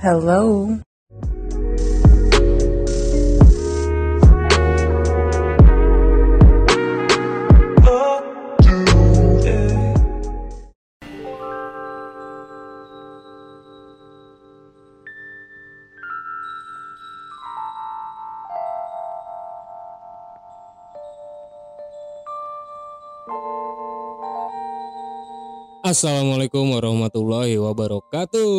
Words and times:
Hello. 0.00 0.78
Assalamualaikum 25.88 26.76
warahmatullahi 26.76 27.56
wabarakatuh. 27.56 28.52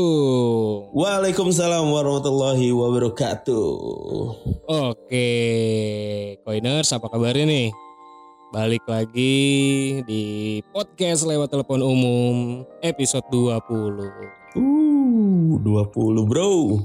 Waalaikumsalam 0.97 1.85
warahmatullahi 1.85 2.73
wabarakatuh. 2.73 3.69
Oke, 4.65 5.29
Coiners 6.41 6.89
apa 6.89 7.05
kabarnya 7.05 7.45
nih? 7.45 7.69
Balik 8.49 8.81
lagi 8.89 9.37
di 10.09 10.23
podcast 10.73 11.29
lewat 11.29 11.53
telepon 11.53 11.85
umum 11.85 12.65
episode 12.81 13.29
20. 13.29 14.57
Uh, 14.57 15.53
20 15.61 16.25
bro. 16.25 16.81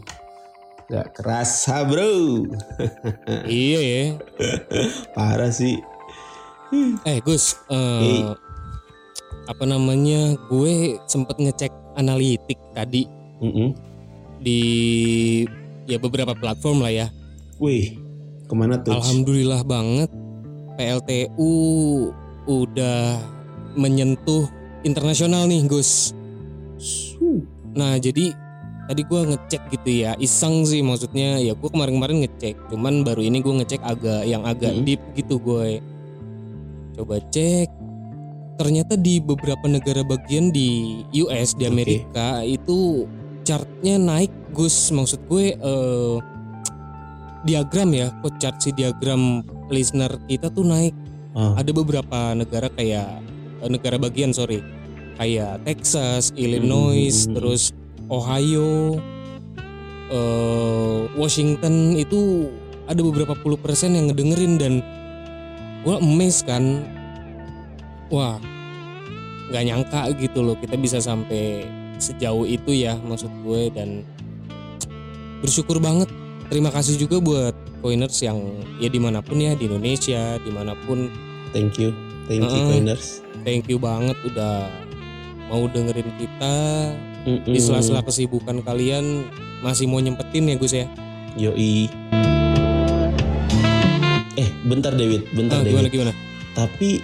Gak 0.93 1.25
kerasa 1.25 1.89
bro. 1.89 2.45
iya 3.49 3.81
ya. 3.81 4.05
Parah 5.17 5.49
sih. 5.49 5.81
Eh 7.09 7.25
Gus, 7.25 7.57
eh, 7.73 8.29
Hey. 8.29 8.53
Apa 9.49 9.65
namanya? 9.69 10.37
Gue 10.49 10.97
sempet 11.09 11.37
ngecek 11.41 11.73
analitik 11.95 12.59
tadi 12.75 13.07
Mm-mm. 13.41 13.75
di 14.41 14.61
ya 15.85 16.01
beberapa 16.01 16.33
platform 16.33 16.85
lah 16.85 16.93
ya. 16.93 17.07
Wih, 17.61 17.97
ke 18.49 18.55
mana 18.57 18.81
tuh? 18.81 18.93
Alhamdulillah 18.97 19.63
banget 19.63 20.11
PLTU 20.75 21.55
udah 22.45 23.23
menyentuh 23.79 24.49
internasional 24.85 25.47
nih 25.49 25.65
Gus. 25.67 26.13
Su. 26.77 27.41
Nah 27.73 27.97
jadi 27.97 28.35
tadi 28.85 29.03
gua 29.09 29.25
ngecek 29.25 29.63
gitu 29.73 30.05
ya 30.05 30.13
iseng 30.21 30.69
sih 30.69 30.85
maksudnya 30.85 31.41
ya 31.41 31.57
gue 31.57 31.71
kemarin-kemarin 31.73 32.21
ngecek 32.21 32.69
cuman 32.69 33.01
baru 33.01 33.25
ini 33.25 33.41
gue 33.41 33.55
ngecek 33.65 33.81
agak 33.81 34.29
yang 34.29 34.45
agak 34.45 34.77
Mm-mm. 34.77 34.85
deep 34.85 35.01
gitu 35.17 35.41
gue 35.41 35.81
coba 36.93 37.17
cek 37.33 37.69
ternyata 38.55 38.95
di 38.95 39.19
beberapa 39.19 39.67
negara 39.67 40.07
bagian 40.07 40.55
di 40.55 41.03
US 41.27 41.55
di. 41.59 41.67
Amerika 41.67 42.43
itu 42.47 43.09
chartnya 43.43 43.99
naik 43.99 44.31
Gus 44.55 44.95
maksud 44.95 45.21
gue 45.27 45.59
eh, 45.59 46.17
diagram 47.45 47.91
ya 47.93 48.09
kok 48.23 48.35
chart 48.41 48.57
si 48.63 48.71
diagram 48.73 49.45
listener 49.69 50.17
kita 50.31 50.49
tuh 50.49 50.65
naik 50.65 50.95
Ah. 51.35 51.59
ada 51.59 51.75
beberapa 51.75 52.31
negara 52.31 52.71
kayak 52.71 53.19
eh, 53.59 53.67
negara 53.69 53.99
bagian 53.99 54.31
sorry 54.31 54.63
kayak 55.19 55.63
Texas, 55.67 56.31
Illinois, 56.35 57.27
Hmm. 57.27 57.35
terus 57.39 57.71
Ohio, 58.07 58.99
eh, 60.11 61.01
Washington 61.15 61.99
itu 61.99 62.51
ada 62.87 63.01
beberapa 63.03 63.35
puluh 63.39 63.59
persen 63.59 63.95
yang 63.95 64.11
ngedengerin 64.11 64.55
dan 64.59 64.73
gue 65.83 65.97
emes 65.99 66.43
kan, 66.43 66.83
wah 68.09 68.37
nggak 69.49 69.65
nyangka 69.65 70.01
gitu 70.17 70.41
loh 70.41 70.57
kita 70.57 70.75
bisa 70.75 70.99
sampai 70.99 71.69
sejauh 71.97 72.45
itu 72.45 72.73
ya 72.75 72.97
maksud 72.99 73.31
gue 73.43 73.71
dan 73.71 74.03
bersyukur 75.39 75.79
banget 75.79 76.09
terima 76.47 76.69
kasih 76.69 76.97
juga 76.97 77.21
buat 77.21 77.55
coiners 77.81 78.17
yang 78.19 78.41
ya 78.79 78.89
di 78.89 78.97
mana 78.97 79.21
pun 79.21 79.37
ya 79.37 79.53
di 79.53 79.69
Indonesia 79.69 80.37
di 80.39 80.51
mana 80.51 80.73
pun 80.85 81.09
Thank 81.53 81.79
you. 81.79 81.95
Thank 82.27 82.43
you, 82.43 82.51
Mm-mm. 82.51 82.71
Coiners. 82.73 83.23
thank 83.43 83.69
you 83.69 83.77
banget 83.77 84.17
udah 84.25 84.67
mau 85.47 85.69
dengerin 85.69 86.09
kita 86.17 86.57
Mm-mm. 87.23 87.47
di 87.47 87.61
sela-sela 87.61 88.01
kesibukan 88.01 88.59
kalian 88.59 89.29
masih 89.61 89.85
mau 89.85 90.01
nyempetin 90.01 90.49
ya 90.49 90.57
Gus 90.57 90.73
ya 90.73 90.89
Yoi. 91.37 91.91
Eh, 94.35 94.49
bentar 94.65 94.91
David, 94.91 95.31
bentar 95.31 95.59
Ah, 95.59 95.63
gimana 95.63 95.87
David. 95.87 95.95
gimana 95.95 96.13
Tapi 96.55 97.03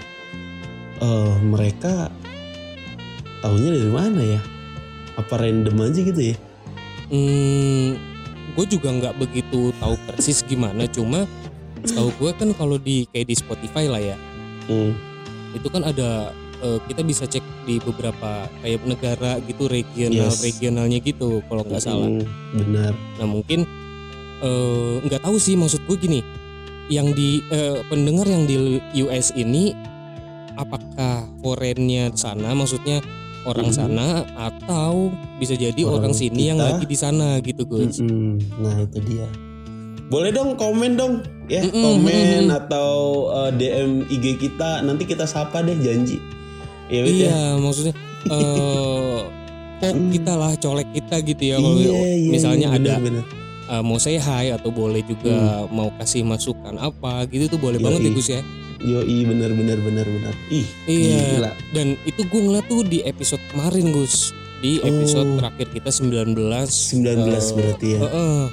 eh, 1.01 1.35
mereka 1.41 2.09
taunya 3.41 3.71
dari 3.73 3.91
mana 3.91 4.21
ya? 4.21 4.41
Apa 5.17 5.37
random 5.37 5.77
aja 5.83 6.01
gitu 6.01 6.23
ya? 6.23 6.37
hmm, 7.09 7.99
gue 8.55 8.67
juga 8.69 8.89
nggak 8.89 9.19
begitu 9.19 9.75
tahu 9.77 9.99
persis 10.07 10.43
gimana 10.43 10.87
cuma 10.87 11.27
tahu 11.83 12.07
gue 12.15 12.31
kan 12.33 12.55
kalau 12.55 12.79
di 12.79 13.03
kayak 13.11 13.27
di 13.27 13.35
Spotify 13.35 13.87
lah 13.87 13.99
ya 13.99 14.17
Hmm. 14.65 14.95
itu 15.51 15.67
kan 15.67 15.83
ada 15.83 16.31
eh, 16.61 16.79
kita 16.87 17.03
bisa 17.03 17.27
cek 17.27 17.43
di 17.65 17.83
beberapa 17.83 18.47
kayak 18.63 18.87
negara 18.87 19.43
gitu 19.43 19.67
regional 19.67 20.31
Yes. 20.31 20.39
regionalnya 20.39 21.03
gitu 21.03 21.43
kalau 21.45 21.67
nggak 21.67 21.83
salah 21.83 22.07
Mm, 22.07 22.23
benar. 22.55 22.93
Nah 23.19 23.27
mungkin 23.27 23.67
eh, 24.39 24.95
nggak 25.03 25.21
tahu 25.21 25.35
sih 25.37 25.59
maksud 25.59 25.83
gue 25.85 25.97
gini, 25.99 26.21
yang 26.87 27.11
di 27.11 27.43
eh, 27.51 27.83
pendengar 27.85 28.25
yang 28.25 28.47
di 28.47 28.55
US 29.03 29.35
ini 29.35 29.75
apakah 30.61 31.15
foreignnya 31.39 32.13
sana, 32.13 32.53
maksudnya 32.53 33.01
orang 33.43 33.69
Mhm. 33.69 33.75
sana 33.75 34.07
atau 34.35 35.09
bisa 35.37 35.55
jadi 35.55 35.81
orang, 35.81 36.07
Orang 36.07 36.15
sini 36.15 36.43
yang 36.47 36.57
kita. 36.57 36.69
lagi 36.71 36.85
di 36.85 36.95
sana 36.95 37.29
gitu 37.39 37.65
Gus. 37.65 37.99
Mm-mm. 37.99 38.37
Nah 38.59 38.77
itu 38.81 38.99
dia. 39.03 39.25
Boleh 40.07 40.29
dong 40.29 40.55
komen 40.55 40.95
dong 40.95 41.13
ya 41.47 41.63
Mm-mm, 41.63 41.73
komen 41.73 42.11
mm-mm. 42.45 42.59
atau 42.59 42.91
uh, 43.29 43.51
DM 43.51 44.05
IG 44.07 44.37
kita 44.39 44.81
nanti 44.81 45.05
kita 45.05 45.25
sapa 45.25 45.61
deh 45.61 45.77
janji. 45.77 46.19
Ya 46.87 47.01
Wid, 47.01 47.15
ya. 47.17 47.27
Iya 47.27 47.41
maksudnya 47.57 47.95
eh 48.29 49.23
kok 49.81 49.95
kita 50.11 50.33
lah 50.35 50.53
colek 50.55 50.89
kita 50.93 51.17
gitu 51.23 51.43
ya 51.43 51.57
kalau 51.57 51.73
Iya, 51.75 51.89
iya, 52.19 52.29
misalnya 52.29 52.69
iya, 52.69 52.77
ada 52.77 52.93
bener, 52.99 53.23
bener. 53.23 53.25
eh, 53.71 53.83
mau 53.83 53.97
say 53.97 54.19
hi 54.19 54.51
atau 54.51 54.69
boleh 54.69 55.01
juga 55.01 55.37
mau 55.69 55.89
kasih 55.97 56.21
masukan 56.23 56.77
apa 56.77 57.25
gitu 57.27 57.49
tuh 57.49 57.57
boleh 57.59 57.79
banget 57.79 58.03
ya 58.03 58.07
Yoi. 58.07 58.15
Gus 58.15 58.29
ya. 58.29 58.41
Yoi 58.81 59.23
bener 59.23 59.51
bener 59.51 59.77
bener 59.77 60.05
bener. 60.05 60.35
Ih 60.49 60.65
Iya. 60.85 61.21
gila. 61.35 61.53
Dan 61.71 62.01
itu 62.03 62.21
gue 62.23 62.41
ngeliat 62.41 62.65
tuh 62.65 62.81
di 62.83 63.01
episode 63.03 63.43
kemarin 63.49 63.91
Gus 63.91 64.33
Di 64.59 64.77
episode 64.79 65.25
Oh. 65.27 65.37
terakhir 65.39 65.69
kita 65.71 65.91
19 65.91 66.37
19 66.69 67.01
eh, 67.43 67.55
berarti 67.55 67.89
ya. 67.91 68.01
eh, 68.03 68.45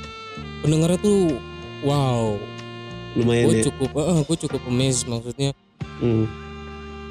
Pendengarnya 0.58 0.98
tuh 0.98 1.36
wow 1.82 2.36
Lumayan 3.14 3.46
Gue 3.46 3.56
ya. 3.56 3.64
cukup 3.66 3.90
eh, 3.94 4.20
gue 4.22 4.38
cukup 4.42 4.62
amazed 4.66 5.06
maksudnya 5.06 5.52
Hmm. 5.98 6.30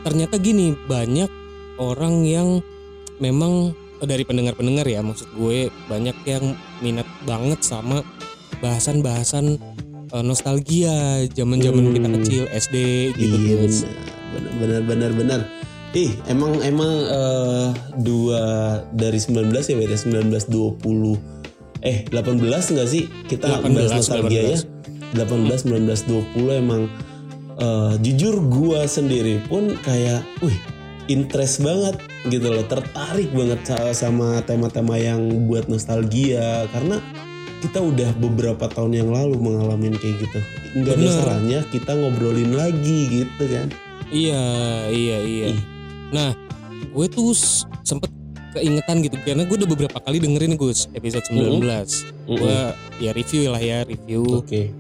Ternyata 0.00 0.36
gini 0.36 0.76
banyak 0.78 1.26
orang 1.76 2.22
yang 2.22 2.62
memang 3.16 3.72
eh, 3.98 4.06
dari 4.06 4.22
pendengar-pendengar 4.22 4.84
ya 4.84 5.00
Maksud 5.00 5.28
gue 5.34 5.68
banyak 5.86 6.16
yang 6.24 6.52
minat 6.78 7.04
banget 7.22 7.60
sama 7.60 8.00
bahasan-bahasan 8.58 9.60
eh, 10.08 10.22
nostalgia 10.22 10.94
zaman-zaman 11.28 11.90
kita 11.90 12.06
Hmm. 12.06 12.16
kecil 12.20 12.42
SD 12.48 12.76
gitu. 13.12 13.36
Iya 13.36 13.54
Gus 13.60 13.78
bener 14.28 14.52
bener 14.54 14.80
bener 14.82 15.10
bener. 15.12 15.40
Ih 15.92 16.12
emang 16.26 16.60
emang 16.60 16.92
eh, 17.08 17.68
dua 17.96 18.42
dari 18.90 19.16
19 19.16 19.48
ya 19.64 19.76
beda 19.76 19.96
19 19.96 20.44
20 20.46 21.16
eh 21.80 22.04
18 22.06 22.42
enggak 22.72 22.88
sih? 22.88 23.04
Kita 23.24 23.60
18, 23.60 23.72
bahas 23.72 23.90
nostalgia 23.94 24.42
ya. 24.42 24.58
18 25.14 25.64
19 25.64 26.04
20 26.04 26.52
emang 26.56 26.82
eh, 27.56 27.94
jujur 28.00 28.36
gua 28.42 28.84
sendiri 28.84 29.40
pun 29.42 29.72
kayak 29.80 30.20
wih 30.40 30.56
interest 31.06 31.62
banget 31.62 31.96
gitu 32.26 32.50
loh. 32.50 32.66
Tertarik 32.66 33.30
banget 33.30 33.62
sa- 33.64 33.94
sama 33.94 34.42
tema-tema 34.42 34.98
yang 34.98 35.22
buat 35.46 35.64
nostalgia. 35.66 36.66
Karena 36.68 36.98
kita 37.66 37.82
udah 37.82 38.10
beberapa 38.22 38.70
tahun 38.70 38.92
yang 38.94 39.10
lalu 39.10 39.36
mengalami 39.42 39.98
kayak 39.98 40.22
gitu 40.22 40.38
nggak 40.78 40.94
ada 40.94 41.08
salahnya 41.10 41.58
kita 41.74 41.92
ngobrolin 41.98 42.54
lagi 42.54 43.26
gitu 43.26 43.44
kan 43.50 43.68
Iya, 44.10 44.86
iya, 44.86 45.18
iya. 45.18 45.46
Ih. 45.50 45.60
Nah, 46.14 46.30
gue 46.94 47.06
tuh 47.10 47.34
sempet 47.82 48.10
keingetan 48.54 49.04
gitu 49.04 49.18
karena 49.20 49.44
gue 49.44 49.56
udah 49.58 49.68
beberapa 49.68 49.98
kali 50.00 50.22
dengerin 50.22 50.56
Gus 50.56 50.88
episode 50.96 51.26
19. 51.28 51.60
Mm-mm. 51.60 52.38
Gue 52.38 52.58
ya 53.02 53.10
review 53.12 53.52
lah 53.52 53.60
ya 53.60 53.84
review 53.84 54.40
oke 54.40 54.72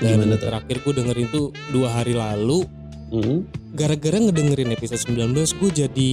dan 0.00 0.16
gimana 0.24 0.40
tuh 0.40 0.48
terakhir 0.48 0.76
gue 0.80 0.92
dengerin 0.96 1.28
tuh 1.28 1.46
dua 1.68 1.88
hari 1.92 2.16
lalu. 2.16 2.64
Mm-mm. 3.10 3.44
Gara-gara 3.74 4.16
ngedengerin 4.22 4.72
episode 4.72 5.02
19 5.02 5.34
gue 5.34 5.70
jadi 5.74 6.12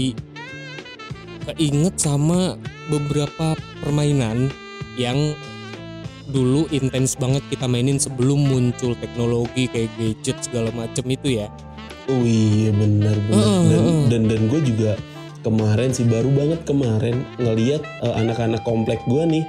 keinget 1.47 1.95
sama 1.95 2.59
beberapa 2.91 3.55
permainan 3.79 4.51
yang 4.99 5.15
dulu 6.27 6.67
intens 6.69 7.15
banget 7.15 7.43
kita 7.47 7.65
mainin 7.65 7.97
sebelum 7.97 8.39
muncul 8.47 8.93
teknologi 8.99 9.71
kayak 9.71 9.91
gadget 9.95 10.37
segala 10.43 10.69
macem 10.75 11.07
itu 11.07 11.39
ya. 11.39 11.47
Oh 12.07 12.23
iya 12.23 12.71
benar 12.71 13.15
benar 13.27 13.47
dan 13.67 13.83
dan 14.07 14.21
dan 14.31 14.41
gue 14.47 14.61
juga 14.63 14.95
kemarin 15.43 15.91
sih 15.91 16.07
baru 16.07 16.31
banget 16.31 16.63
kemarin 16.63 17.23
ngeliat 17.35 17.83
eh, 17.83 18.13
anak-anak 18.15 18.63
komplek 18.63 18.99
gue 19.11 19.23
nih 19.27 19.43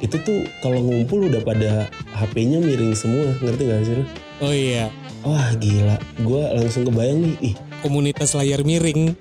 itu 0.00 0.16
tuh 0.24 0.48
kalau 0.64 0.80
ngumpul 0.80 1.28
udah 1.28 1.44
pada 1.44 1.84
HP-nya 2.16 2.56
miring 2.56 2.96
semua 2.96 3.36
ngerti 3.44 3.62
gak 3.68 3.84
sih? 3.84 4.00
Oh 4.40 4.48
iya, 4.48 4.88
wah 5.20 5.52
gila 5.60 6.00
gue 6.24 6.42
langsung 6.56 6.88
kebayang 6.88 7.20
nih 7.20 7.52
ih 7.52 7.54
komunitas 7.84 8.32
layar 8.32 8.64
miring. 8.64 9.12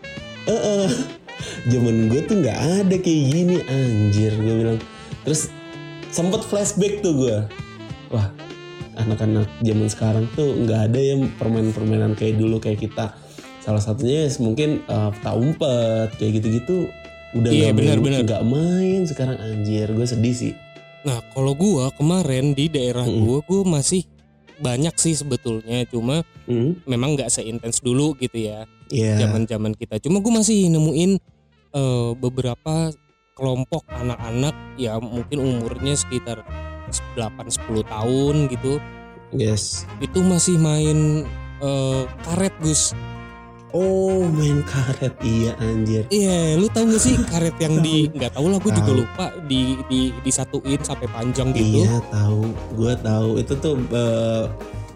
eh 0.47 0.55
eh. 0.55 0.91
zaman 1.71 2.07
gue 2.07 2.19
tuh 2.23 2.39
nggak 2.39 2.59
ada 2.83 2.95
kayak 2.95 3.23
gini 3.31 3.57
anjir 3.67 4.31
gue 4.39 4.55
bilang 4.55 4.79
terus 5.23 5.51
sempet 6.09 6.41
flashback 6.43 6.99
tuh 6.99 7.13
gue 7.15 7.37
wah 8.09 8.27
anak-anak 8.95 9.47
zaman 9.61 9.87
sekarang 9.87 10.25
tuh 10.33 10.57
nggak 10.57 10.91
ada 10.91 10.99
yang 10.99 11.29
permainan-permainan 11.37 12.13
kayak 12.13 12.35
dulu 12.35 12.59
kayak 12.59 12.81
kita 12.81 13.15
salah 13.59 13.79
satunya 13.79 14.25
ya 14.25 14.29
mungkin 14.39 14.81
uh, 14.85 15.09
peta 15.09 15.31
umpet 15.33 16.09
kayak 16.15 16.31
gitu-gitu 16.37 16.89
udah 17.31 17.49
Iya, 17.49 17.69
nggak 17.69 17.71
main- 17.71 17.77
benar-benar. 17.77 18.19
nggak 18.25 18.43
main 18.43 18.99
sekarang 19.05 19.37
anjir 19.37 19.87
gue 19.87 20.07
sedih 20.07 20.35
sih 20.35 20.53
Nah, 20.99 21.23
kalau 21.31 21.55
gua 21.55 21.95
kemarin 21.95 22.51
di 22.51 22.67
daerah 22.67 23.07
Mm-mm. 23.07 23.23
gua, 23.23 23.39
gua 23.41 23.63
masih 23.71 24.03
banyak 24.59 24.91
sih 24.99 25.15
sebetulnya, 25.15 25.87
cuma 25.87 26.27
Hmm, 26.43 26.75
memang 26.83 27.15
nggak 27.15 27.31
seintens 27.31 27.79
dulu 27.79 28.19
gitu 28.19 28.35
ya, 28.43 28.67
Iya. 28.91 29.15
zaman-zaman 29.17 29.71
kita. 29.71 29.95
Cuma 30.03 30.19
gua 30.19 30.43
masih 30.43 30.67
nemuin 30.67 31.15
eh, 31.71 32.09
beberapa 32.19 32.91
kelompok 33.39 33.87
anak-anak 33.87 34.51
ya 34.75 34.99
mungkin 34.99 35.39
umurnya 35.39 35.95
sekitar 35.95 36.43
8-10 37.15 37.87
tahun 37.87 38.35
gitu, 38.51 38.83
yes. 39.31 39.87
Itu 40.03 40.19
masih 40.19 40.59
main 40.59 41.23
eh, 41.63 42.03
karet 42.27 42.51
Gus. 42.59 42.91
oh 43.69 44.25
main 44.25 44.65
karet. 44.65 45.13
Iya 45.21 45.53
anjir. 45.61 46.03
Iya, 46.09 46.57
lu 46.57 46.65
tahu 46.73 46.89
gak 46.89 47.03
sih 47.05 47.13
karet 47.21 47.53
yang 47.61 47.85
di 47.85 48.09
nggak 48.09 48.33
tahu 48.33 48.49
lah, 48.49 48.57
gue 48.57 48.73
juga 48.73 48.91
lupa 48.97 49.25
di 49.45 49.77
di 49.85 50.09
disatuin 50.25 50.81
sampai 50.81 51.05
panjang 51.13 51.53
gitu. 51.53 51.85
Iya 51.85 52.01
tahu, 52.09 52.49
gue 52.73 52.93
tahu. 52.97 53.29
Itu 53.37 53.53
tuh 53.61 53.77
eh, 53.93 54.49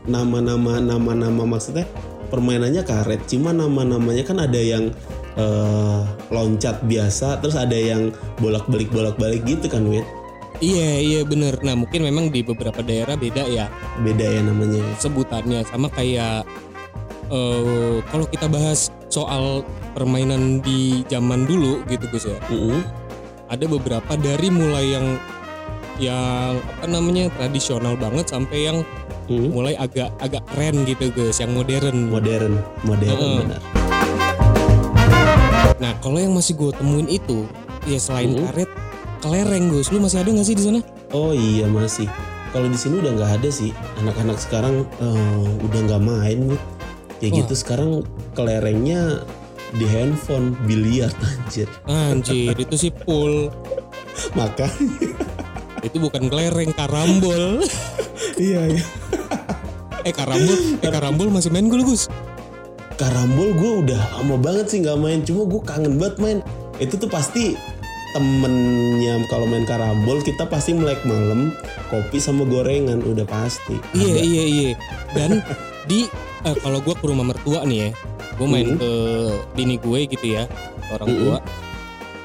nama-nama 0.09 0.81
nama-nama 0.81 1.45
maksudnya 1.45 1.85
permainannya 2.33 2.81
karet, 2.81 3.29
cuma 3.29 3.53
nama-namanya 3.53 4.25
kan 4.25 4.41
ada 4.41 4.57
yang 4.57 4.89
eh, 5.35 5.99
loncat 6.29 6.81
biasa, 6.85 7.41
terus 7.41 7.55
ada 7.55 7.73
yang 7.73 8.09
bolak-balik 8.37 8.89
bolak-balik 8.89 9.41
gitu 9.45 9.65
kan, 9.69 9.85
Wit? 9.85 10.05
Iya 10.61 10.89
iya 11.01 11.21
bener. 11.25 11.59
Nah 11.65 11.73
mungkin 11.75 12.05
memang 12.05 12.29
di 12.29 12.45
beberapa 12.45 12.79
daerah 12.79 13.17
beda 13.17 13.43
ya 13.49 13.67
Beda 13.99 14.23
ya 14.23 14.39
namanya. 14.45 14.79
sebutannya 15.01 15.65
sama 15.67 15.89
kayak 15.91 16.45
eh 17.27 17.97
kalau 18.07 18.25
kita 18.29 18.45
bahas 18.47 18.93
soal 19.09 19.65
permainan 19.97 20.61
di 20.61 21.01
zaman 21.09 21.49
dulu 21.49 21.81
gitu 21.89 22.05
Gus 22.13 22.29
ya. 22.29 22.37
Mm-mm. 22.47 22.79
Ada 23.49 23.65
beberapa 23.65 24.13
dari 24.15 24.47
mulai 24.53 24.85
yang 24.93 25.07
yang 25.97 26.57
apa 26.57 26.85
namanya 26.89 27.29
tradisional 27.37 27.97
banget 27.97 28.29
sampai 28.29 28.69
yang 28.69 28.79
Mm. 29.23 29.55
mulai 29.55 29.71
agak 29.79 30.11
agak 30.19 30.43
keren 30.51 30.83
gitu 30.83 31.07
Gus, 31.15 31.39
yang 31.39 31.55
modern. 31.55 32.11
Modern, 32.11 32.59
modern 32.83 33.07
Heeh. 33.15 33.37
benar. 33.47 33.92
Nah 35.83 35.91
kalau 35.99 36.15
yang 36.15 36.31
masih 36.31 36.55
gue 36.55 36.71
temuin 36.71 37.11
itu 37.11 37.43
ya 37.83 37.99
selain 37.99 38.31
Mhm. 38.31 38.39
karet 38.47 38.71
kelereng 39.19 39.67
Gus, 39.67 39.91
lu 39.91 39.99
masih 39.99 40.23
ada 40.23 40.31
nggak 40.31 40.47
sih 40.47 40.55
di 40.55 40.63
sana? 40.63 40.79
Oh 41.11 41.35
iya 41.35 41.67
masih. 41.67 42.07
Kalau 42.55 42.71
di 42.71 42.79
sini 42.79 43.03
udah 43.03 43.11
nggak 43.11 43.31
ada 43.43 43.49
sih. 43.51 43.75
Anak-anak 43.99 44.39
sekarang 44.39 44.87
eh, 44.97 45.47
udah 45.59 45.79
nggak 45.83 46.01
main, 46.01 46.39
Wit. 46.47 46.63
Kayak 47.19 47.31
Wah. 47.31 47.39
gitu 47.43 47.53
sekarang 47.59 47.89
kelerengnya 48.31 49.27
di 49.75 49.83
handphone 49.83 50.55
biliar 50.63 51.11
anjir. 51.43 51.67
Anjir 51.83 52.55
itu 52.55 52.75
sih 52.79 52.91
pool. 52.95 53.51
Maka 54.39 54.71
itu 55.83 55.99
bukan 55.99 56.31
kelereng 56.31 56.71
karambol. 56.71 57.59
iya 58.39 58.71
iya. 58.71 58.83
eh 60.03 60.11
karambol, 60.11 60.59
eh 60.79 60.91
karambol 60.91 61.27
masih 61.27 61.51
main 61.51 61.67
gue 61.67 61.75
lu 61.75 61.91
Gus. 61.91 62.07
Karambol 63.03 63.51
gue 63.51 63.71
udah 63.83 63.99
lama 64.15 64.39
banget 64.39 64.71
sih 64.71 64.79
nggak 64.79 64.95
main, 64.95 65.19
cuma 65.27 65.43
gue 65.43 65.59
kangen 65.59 65.99
banget 65.99 66.15
main. 66.23 66.37
Itu 66.79 66.95
tuh 66.95 67.11
pasti 67.11 67.51
temennya 68.15 69.27
kalau 69.27 69.43
main 69.43 69.67
karambol 69.67 70.23
kita 70.23 70.47
pasti 70.47 70.71
melek 70.71 71.03
malam 71.03 71.51
kopi 71.91 72.15
sama 72.15 72.47
gorengan 72.47 73.03
udah 73.03 73.27
pasti. 73.27 73.75
Iya 73.91 74.15
iya 74.15 74.43
iya. 74.45 74.71
Dan 75.11 75.43
di 75.89 76.07
eh, 76.43 76.55
kalau 76.63 76.79
gue 76.79 76.95
ke 76.95 77.03
rumah 77.03 77.27
mertua 77.27 77.67
nih 77.67 77.77
ya, 77.77 77.89
gue 78.39 78.47
main 78.47 78.67
Mhm. 78.71 78.79
ke 78.79 78.91
bini 79.51 79.75
gue 79.75 79.99
gitu 80.07 80.25
ya, 80.29 80.47
orang 80.87 81.09
Mhm. 81.11 81.19
tua. 81.19 81.37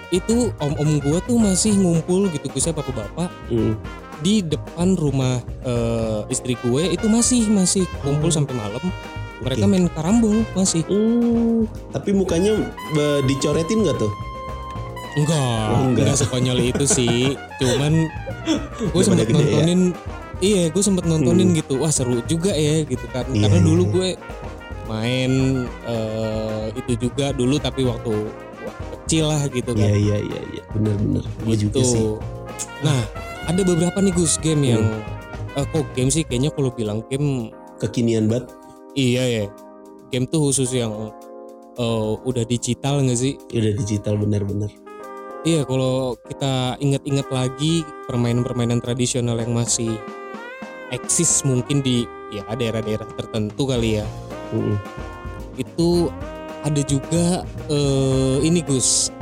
Itu 0.08 0.36
om-om 0.56 1.02
gue 1.02 1.18
tuh 1.26 1.36
masih 1.36 1.74
ngumpul 1.74 2.30
gitu 2.30 2.46
gue 2.46 2.62
bapak-bapak 2.62 3.28
Hmm. 3.50 3.74
di 4.22 4.40
depan 4.40 4.94
rumah 4.94 5.42
eh, 5.66 6.22
istri 6.30 6.54
gue 6.54 6.82
itu 6.86 7.10
masih 7.10 7.50
masih 7.50 7.82
kumpul 8.00 8.30
Oh. 8.30 8.34
sampai 8.34 8.54
malam. 8.54 8.84
Mereka 9.38 9.60
Oke. 9.60 9.70
main 9.70 9.86
karambol 9.88 10.36
masih. 10.52 10.82
Hmm, 10.84 11.64
tapi 11.90 12.10
mukanya 12.10 12.58
dicoretin 13.22 13.82
nggak 13.82 13.96
tuh? 13.96 14.10
Enggak, 15.14 15.66
Oh, 15.68 15.82
enggak. 15.84 16.04
enggak 16.04 16.16
sekonyol 16.16 16.58
itu 16.60 16.84
sih. 16.84 17.34
Cuman 17.58 18.06
gue 18.92 19.02
sempet 19.02 19.26
ya? 19.26 19.34
nontonin 19.34 19.80
Iya, 20.38 20.70
gue 20.70 20.78
sempet 20.80 21.02
nontonin 21.02 21.50
gitu. 21.50 21.78
Wah, 21.78 21.90
seru 21.90 22.22
juga 22.24 22.50
ya 22.50 22.82
gitu 22.82 23.02
kan. 23.08 23.26
Iya, 23.28 23.42
Karena 23.42 23.58
iya, 23.58 23.66
dulu 23.66 23.82
iya. 23.82 23.90
gue 23.90 24.08
main 24.86 25.32
eh, 25.84 26.64
itu 26.72 26.92
juga 27.00 27.30
dulu 27.30 27.58
tapi 27.58 27.82
waktu, 27.82 28.14
waktu 28.60 28.84
kecil 28.96 29.24
lah 29.26 29.42
gitu 29.48 29.70
kan. 29.72 29.82
Iya 29.82 29.96
iya 29.96 30.16
iya 30.20 30.40
iya 30.48 30.62
bener-bener. 30.70 31.26
Gue 31.42 31.56
juga 31.56 31.76
Gitu. 31.76 31.90
sih. 31.90 32.06
Nah, 32.80 33.02
ada 33.44 33.60
beberapa 33.60 33.98
nih 33.98 34.14
Gus 34.14 34.38
game 34.38 34.62
Hmm. 34.62 34.70
yang 34.72 34.84
eh, 35.54 35.66
kok 35.66 35.86
game 35.92 36.08
sih 36.08 36.22
kayaknya 36.22 36.50
kalau 36.50 36.70
bilang 36.70 37.02
game 37.04 37.50
Kekinian 37.76 38.26
banget. 38.26 38.50
Iya 38.98 39.24
ya. 39.30 39.44
Game 40.10 40.26
tuh 40.26 40.50
khusus 40.50 40.74
yang 40.74 40.90
eh, 41.78 42.10
udah 42.26 42.42
digital 42.42 42.98
nggak 43.06 43.18
sih? 43.18 43.38
Udah 43.54 43.72
digital 43.78 44.18
bener-bener. 44.18 44.74
Iya, 45.46 45.62
kalau 45.62 46.18
kita 46.26 46.74
ingat-ingat 46.82 47.30
lagi 47.30 47.86
permainan-permainan 48.10 48.82
tradisional 48.82 49.38
yang 49.38 49.54
masih 49.54 49.94
eksis 50.90 51.46
mungkin 51.46 51.78
di 51.78 52.02
ya 52.34 52.42
daerah-daerah 52.50 53.06
tertentu 53.14 53.70
kali 53.70 54.02
ya. 54.02 54.06
Mm-mm. 54.50 54.74
Itu 55.54 56.10
ada 56.66 56.82
juga 56.82 57.46
eh, 57.70 58.36
ini 58.42 58.66
Gus. 58.66 59.14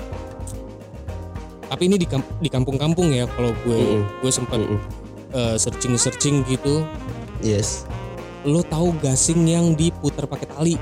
Tapi 1.67 1.83
ini 1.85 2.01
di 2.01 2.09
kamp- 2.09 2.41
di 2.41 2.49
kampung-kampung 2.49 3.13
ya 3.13 3.29
kalau 3.37 3.53
gue 3.69 3.77
Mm-mm. 3.77 4.03
gue 4.25 4.33
sempat 4.33 4.57
Mm-mm. 4.57 4.81
eh, 5.37 5.57
searching-searching 5.61 6.49
gitu. 6.49 6.81
Yes. 7.45 7.85
Lo 8.47 8.63
tahu 8.63 8.95
gasing 9.03 9.43
yang 9.45 9.75
diputar 9.75 10.25
pakai 10.25 10.47
tali? 10.47 10.75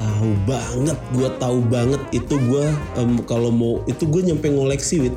Tahu 0.00 0.32
banget, 0.48 0.96
gue 1.12 1.28
tahu 1.36 1.58
banget 1.66 2.00
itu 2.14 2.38
gue 2.40 2.64
em, 2.96 3.20
kalau 3.26 3.52
mau 3.52 3.82
itu 3.84 4.06
gue 4.08 4.22
nyampe 4.24 4.48
ngoleksi 4.48 5.02
wit 5.02 5.16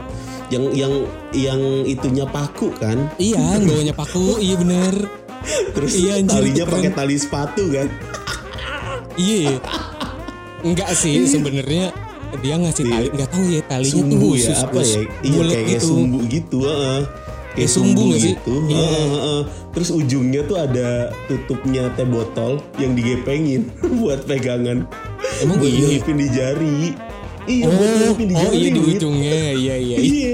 yang 0.51 0.67
yang 0.75 0.93
yang 1.31 1.61
itunya 1.87 2.27
paku 2.27 2.67
kan, 2.75 3.07
Iya, 3.15 3.63
bawanya 3.63 3.95
paku. 3.95 4.41
iya 4.43 4.59
bener. 4.59 4.95
terus 5.71 5.95
Iya, 5.95 6.19
anjir, 6.19 6.35
talinya 6.35 6.65
pakai 6.67 6.91
tali 6.91 7.15
sepatu 7.15 7.63
kan, 7.71 7.87
Iya. 9.15 9.59
Enggak 10.63 10.95
sih 10.95 11.27
sebenarnya 11.27 11.91
dia 12.41 12.55
ngasih 12.57 12.83
tali 12.87 13.07
nggak 13.13 13.29
tahu 13.29 13.45
ya 13.45 13.61
talinya 13.67 13.93
tuh 13.93 14.09
sumbu 14.09 14.27
khusus 14.33 14.57
ya 14.57 14.65
apa 14.65 14.79
ya, 14.81 14.95
iya 15.21 15.37
kayak, 15.37 15.51
kayak 15.53 15.65
gitu. 15.69 15.85
sumbu 15.85 16.19
gitu, 16.25 16.57
heeh. 16.65 17.01
Kayak 17.53 17.69
sumbu 17.69 18.13
gitu, 18.13 18.53
Iya. 18.65 18.77
heeh, 18.77 19.07
heeh. 19.09 19.41
terus 19.71 19.89
ujungnya 19.89 20.41
tuh 20.43 20.57
ada 20.57 21.09
tutupnya 21.25 21.89
teh 21.93 22.03
botol 22.03 22.57
yang 22.75 22.93
digepengin 22.93 23.69
buat 24.01 24.25
pegangan, 24.25 24.85
Emang 25.37 25.57
buat 25.57 25.69
iya. 25.69 25.79
nyelipin 25.85 26.17
di 26.17 26.27
jari, 26.29 26.77
iya 27.45 27.63
Oh, 27.65 27.73
buat 27.73 27.89
nyelipin 27.93 28.27
di 28.27 28.33
oh 28.33 28.41
jari, 28.41 28.55
iya 28.55 28.69
di 28.69 28.81
Wit. 28.81 28.97
ujungnya, 28.97 29.39
iya 29.53 29.75
iya, 29.75 29.75
iya, 29.75 29.97
iya. 29.99 30.33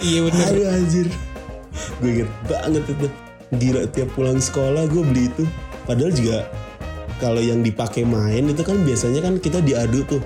iya 0.00 0.18
bener. 0.22 0.44
Aduh 0.52 0.66
anjir 0.68 1.08
Gue 2.02 2.10
inget 2.10 2.30
banget 2.44 2.84
itu 2.84 3.06
Gila 3.54 3.82
tiap 3.88 4.08
pulang 4.12 4.36
sekolah 4.36 4.84
gue 4.84 5.02
beli 5.04 5.30
itu 5.30 5.44
Padahal 5.86 6.10
juga 6.10 6.38
Kalau 7.16 7.38
yang 7.38 7.62
dipakai 7.62 8.02
main 8.02 8.50
itu 8.50 8.60
kan 8.60 8.82
biasanya 8.82 9.22
kan 9.22 9.38
kita 9.38 9.62
diadu 9.62 10.02
tuh 10.04 10.20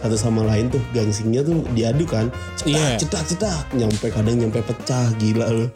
Satu 0.00 0.16
sama 0.16 0.42
lain 0.48 0.72
tuh 0.72 0.80
Gangsingnya 0.96 1.44
tuh 1.44 1.60
diadu 1.76 2.08
kan. 2.08 2.32
Cetak 2.56 2.72
Iya. 2.72 2.96
cetak 2.96 3.24
cetak. 3.28 3.62
Nyampe 3.76 4.08
kadang 4.08 4.40
nyampe 4.40 4.64
pecah 4.64 5.12
Gila 5.20 5.48
loh 5.52 5.70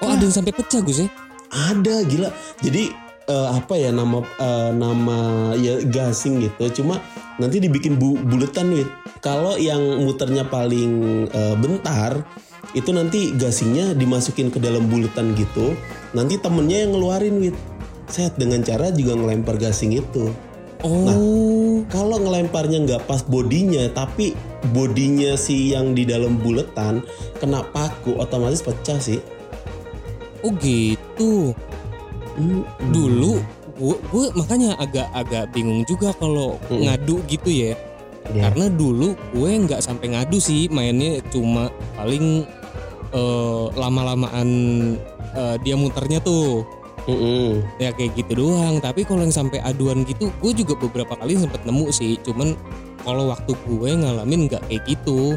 Oh 0.00 0.08
ada 0.08 0.24
yang 0.24 0.32
sampai 0.32 0.54
pecah 0.56 0.80
Gus 0.80 1.04
ya? 1.04 1.08
Ada 1.52 2.08
gila. 2.08 2.32
Jadi 2.64 2.88
eh, 3.28 3.48
apa 3.52 3.74
ya 3.76 3.92
nama 3.92 4.24
eh, 4.24 4.70
nama 4.72 5.18
ya 5.60 5.76
gasing 5.84 6.40
gitu. 6.40 6.82
Cuma 6.82 6.96
nanti 7.36 7.60
dibikin 7.60 8.00
bu 8.00 8.16
buletan 8.16 8.72
wit 8.72 8.88
kalau 9.20 9.60
yang 9.60 9.80
muternya 10.00 10.48
paling 10.48 11.26
eh, 11.28 11.54
bentar 11.60 12.24
itu 12.72 12.94
nanti 12.94 13.34
gasingnya 13.36 13.92
dimasukin 13.92 14.48
ke 14.48 14.56
dalam 14.56 14.88
buletan 14.88 15.36
gitu. 15.36 15.76
Nanti 16.16 16.40
temennya 16.40 16.88
yang 16.88 16.96
ngeluarin 16.96 17.36
wit 17.44 17.56
set 18.08 18.34
dengan 18.40 18.64
cara 18.64 18.88
juga 18.90 19.14
ngelempar 19.20 19.60
gasing 19.60 20.00
itu. 20.00 20.32
Oh, 20.80 21.04
ngelemparnya 22.20 22.78
nggak 22.84 23.02
pas 23.08 23.24
bodinya 23.24 23.88
tapi 23.90 24.36
bodinya 24.70 25.34
si 25.34 25.72
yang 25.72 25.96
di 25.96 26.04
dalam 26.04 26.36
buletan 26.38 27.00
kena 27.40 27.64
paku 27.72 28.20
otomatis 28.20 28.60
pecah 28.60 29.00
sih 29.00 29.20
Oh 30.40 30.56
gitu. 30.56 31.52
Hmm, 32.32 32.64
Dulu 32.88 33.44
gue 33.80 34.26
makanya 34.32 34.76
agak-agak 34.76 35.52
bingung 35.52 35.84
juga 35.84 36.12
kalau 36.16 36.56
Mm. 36.68 36.80
ngadu 36.84 37.16
gitu 37.28 37.48
ya. 37.48 37.76
ya. 38.32 38.48
Karena 38.48 38.72
dulu 38.72 39.16
gue 39.32 39.50
nggak 39.68 39.80
sampai 39.80 40.16
ngadu 40.16 40.40
sih, 40.40 40.68
mainnya 40.68 41.20
cuma 41.28 41.68
paling 41.96 42.44
eh, 43.12 43.66
lama-lamaan 43.76 44.48
eh, 45.36 45.56
dia 45.60 45.76
muternya 45.76 46.20
tuh. 46.20 46.64
Mm-mm. 47.10 47.48
ya 47.78 47.90
kayak 47.90 48.12
gitu 48.14 48.32
doang. 48.38 48.78
Tapi 48.78 49.02
kalau 49.02 49.22
yang 49.22 49.34
sampai 49.34 49.58
aduan 49.60 50.06
gitu 50.06 50.30
gue 50.38 50.52
juga 50.54 50.78
beberapa 50.78 51.18
kali 51.18 51.34
sempet 51.34 51.60
nemu 51.66 51.90
sih. 51.90 52.14
Cuman 52.22 52.54
kalau 53.02 53.28
waktu 53.28 53.52
gue 53.56 53.90
ngalamin 53.90 54.46
nggak 54.46 54.62
kayak 54.70 54.82
gitu. 54.86 55.34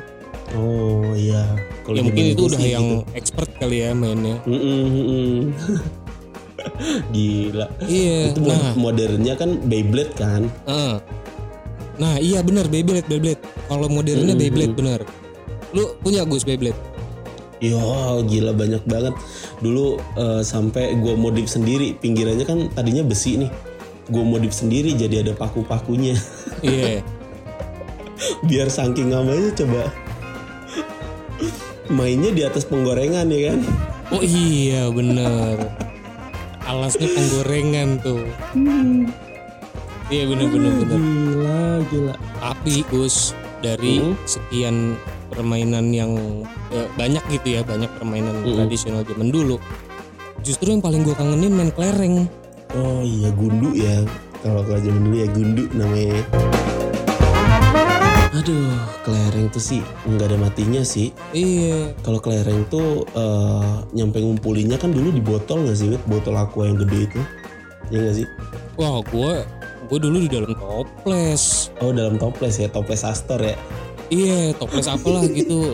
Oh 0.53 1.11
iya. 1.17 1.43
Kalau 1.81 1.97
ya 1.97 2.03
mungkin 2.05 2.23
itu 2.31 2.43
udah 2.45 2.61
yang 2.61 2.87
gitu. 3.01 3.17
expert 3.17 3.49
kali 3.57 3.81
ya 3.81 3.91
mainnya. 3.91 4.37
Mm-mm. 4.45 5.49
gila. 7.15 7.67
Iya 7.83 8.31
itu 8.31 8.39
nah. 8.43 8.73
modernnya 8.77 9.33
kan 9.35 9.59
Beyblade 9.65 10.13
kan? 10.15 10.47
Ah. 10.63 11.01
nah 11.93 12.17
iya 12.17 12.41
benar 12.41 12.65
Beyblade 12.69 13.05
Beyblade. 13.05 13.41
Kalau 13.69 13.85
modernnya 13.87 14.33
Mhm. 14.33 14.41
Beyblade 14.41 14.73
benar 14.73 15.01
lu 15.73 15.97
punya 15.99 16.21
Gus 16.23 16.45
Beyblade? 16.45 16.77
Yo 17.57 17.79
gila 18.27 18.51
banyak 18.51 18.83
banget 18.85 19.13
Dulu 19.63 19.95
eh, 20.19 20.41
sampai 20.43 20.99
gue 20.99 21.15
modif 21.15 21.47
sendiri 21.47 21.95
Pinggirannya 21.95 22.43
kan 22.43 22.59
tadinya 22.75 23.01
besi 23.01 23.39
nih. 23.39 23.51
Gue 24.11 24.23
modif 24.27 24.51
sendiri 24.51 24.91
jadi 24.93 25.23
ada 25.23 25.33
paku-pakunya. 25.33 26.19
Iya. 26.63 27.03
Biar 28.47 28.71
saking 28.71 29.11
ngamanya 29.11 29.51
coba. 29.51 29.83
Mainnya 31.91 32.31
di 32.31 32.39
atas 32.47 32.63
penggorengan 32.63 33.27
ya 33.27 33.51
kan? 33.51 33.59
Oh 34.15 34.23
iya 34.23 34.87
bener. 34.87 35.59
Alasnya 36.63 37.11
penggorengan 37.11 37.99
tuh. 37.99 38.23
Iya 40.07 40.23
bener 40.31 40.47
bener 40.47 40.71
bener. 40.71 40.99
Gila 40.99 41.63
gila. 41.91 42.15
Tapi 42.39 42.87
Gus 42.87 43.35
dari 43.59 43.99
Mhm. 43.99 44.15
sekian 44.23 44.75
permainan 45.33 45.89
yang 45.89 46.11
eh, 46.69 46.87
banyak 46.93 47.21
gitu 47.29 47.57
ya 47.57 47.61
banyak 47.61 47.89
permainan 47.93 48.41
Mhm. 48.41 48.55
tradisional 48.55 49.01
zaman 49.03 49.29
dulu. 49.29 49.57
Justru 50.41 50.69
yang 50.69 50.79
paling 50.79 51.01
gue 51.01 51.13
kangenin 51.13 51.51
main 51.51 51.71
kelereng. 51.71 52.27
Oh 52.73 53.01
iya 53.01 53.29
gundu 53.29 53.69
ya 53.71 54.01
Kalau 54.41 54.59
kalau 54.61 54.75
zaman 54.77 55.01
dulu 55.03 55.15
ya 55.15 55.29
gundu 55.29 55.63
namanya 55.71 56.19
Aduh 58.33 58.73
kelereng 59.05 59.47
tuh 59.47 59.61
sih 59.61 59.81
nggak 60.03 60.25
ada 60.25 60.37
matinya 60.41 60.81
sih 60.81 61.13
Iya. 61.31 61.93
Kalau 62.01 62.17
kelereng 62.17 62.65
tuh 62.67 63.05
eh, 63.07 63.73
nyampe 63.93 64.17
ngumpulinnya 64.17 64.75
kan 64.75 64.89
dulu 64.89 65.13
di 65.13 65.21
botol 65.21 65.63
nggak 65.63 65.77
sih 65.77 65.87
Wit? 65.93 66.01
Botol 66.09 66.33
aqua 66.33 66.65
yang 66.65 66.75
gede 66.75 67.07
itu 67.07 67.21
Ya 67.87 68.01
nggak 68.01 68.15
sih? 68.17 68.27
Wah 68.75 68.99
gue 69.05 69.33
gue 69.83 69.99
dulu 70.01 70.17
di 70.17 70.29
dalam 70.31 70.49
toples. 70.57 71.69
Oh 71.77 71.93
dalam 71.93 72.17
toples 72.17 72.57
ya, 72.57 72.65
toples 72.65 73.03
Astor 73.03 73.37
ya. 73.37 73.53
Iya 74.13 74.53
toples 74.53 74.85
apalah 74.85 75.25
gitu. 75.25 75.73